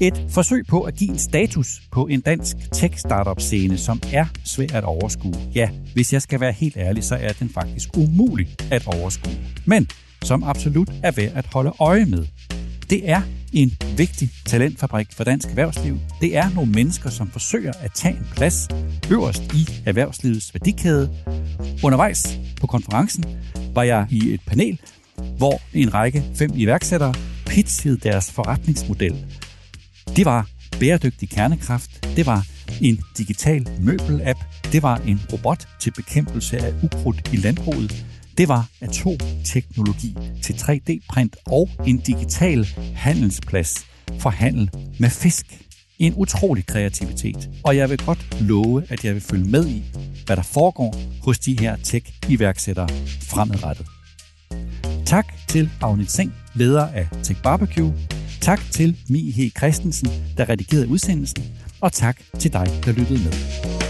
Et 0.00 0.24
forsøg 0.28 0.66
på 0.68 0.82
at 0.82 0.94
give 0.94 1.10
en 1.10 1.18
status 1.18 1.82
på 1.92 2.06
en 2.06 2.20
dansk 2.20 2.56
tech-startup-scene, 2.72 3.78
som 3.78 4.00
er 4.12 4.26
svær 4.44 4.66
at 4.74 4.84
overskue. 4.84 5.34
Ja, 5.54 5.70
hvis 5.94 6.12
jeg 6.12 6.22
skal 6.22 6.40
være 6.40 6.52
helt 6.52 6.76
ærlig, 6.76 7.04
så 7.04 7.14
er 7.14 7.32
den 7.32 7.50
faktisk 7.50 7.96
umulig 7.96 8.48
at 8.70 8.86
overskue. 8.86 9.38
Men 9.64 9.88
som 10.22 10.42
absolut 10.42 10.90
er 11.02 11.10
værd 11.10 11.32
at 11.34 11.46
holde 11.52 11.72
øje 11.80 12.04
med. 12.04 12.26
Det 12.90 13.10
er 13.10 13.22
en 13.52 13.72
vigtig 13.96 14.30
talentfabrik 14.46 15.06
for 15.12 15.24
dansk 15.24 15.48
erhvervsliv. 15.48 15.98
Det 16.20 16.36
er 16.36 16.50
nogle 16.54 16.72
mennesker, 16.72 17.10
som 17.10 17.30
forsøger 17.30 17.72
at 17.80 17.90
tage 17.94 18.14
en 18.14 18.26
plads 18.36 18.68
øverst 19.10 19.42
i 19.54 19.68
erhvervslivets 19.86 20.54
værdikæde. 20.54 21.10
Undervejs 21.84 22.38
på 22.60 22.66
konferencen 22.66 23.24
var 23.74 23.82
jeg 23.82 24.06
i 24.10 24.34
et 24.34 24.40
panel, 24.46 24.80
hvor 25.36 25.60
en 25.74 25.94
række 25.94 26.24
fem 26.34 26.50
iværksættere 26.54 27.14
pitchede 27.46 27.96
deres 27.96 28.32
forretningsmodel 28.32 29.26
det 30.16 30.24
var 30.24 30.48
bæredygtig 30.80 31.30
kernekraft, 31.30 32.16
det 32.16 32.26
var 32.26 32.46
en 32.80 33.00
digital 33.18 33.68
møbelapp, 33.80 34.38
det 34.72 34.82
var 34.82 34.96
en 34.96 35.20
robot 35.32 35.68
til 35.80 35.90
bekæmpelse 35.90 36.58
af 36.58 36.72
ukrudt 36.82 37.30
i 37.32 37.36
landbruget, 37.36 38.04
det 38.38 38.48
var 38.48 38.68
atomteknologi 38.80 40.16
til 40.42 40.52
3D-print 40.52 41.36
og 41.46 41.68
en 41.86 41.98
digital 41.98 42.68
handelsplads 42.94 43.86
for 44.18 44.30
handel 44.30 44.70
med 44.98 45.10
fisk. 45.10 45.46
En 45.98 46.14
utrolig 46.16 46.66
kreativitet, 46.66 47.50
og 47.64 47.76
jeg 47.76 47.90
vil 47.90 47.98
godt 47.98 48.40
love, 48.40 48.82
at 48.88 49.04
jeg 49.04 49.14
vil 49.14 49.22
følge 49.22 49.50
med 49.50 49.66
i, 49.66 49.84
hvad 50.26 50.36
der 50.36 50.42
foregår 50.42 50.96
hos 51.22 51.38
de 51.38 51.56
her 51.60 51.76
tech-iværksættere 51.76 52.88
fremadrettet. 53.22 53.86
Tak 55.06 55.26
til 55.48 55.70
Agnit 55.82 56.10
Seng, 56.10 56.34
leder 56.54 56.86
af 56.86 57.08
Tech 57.22 57.42
Barbecue. 57.42 57.94
Tak 58.40 58.60
til 58.70 58.96
Mihe 59.08 59.50
Christensen, 59.58 60.08
der 60.36 60.48
redigerede 60.48 60.88
udsendelsen. 60.88 61.44
Og 61.80 61.92
tak 61.92 62.16
til 62.38 62.52
dig, 62.52 62.66
der 62.84 62.92
lyttede 62.92 63.18
med. 63.18 63.87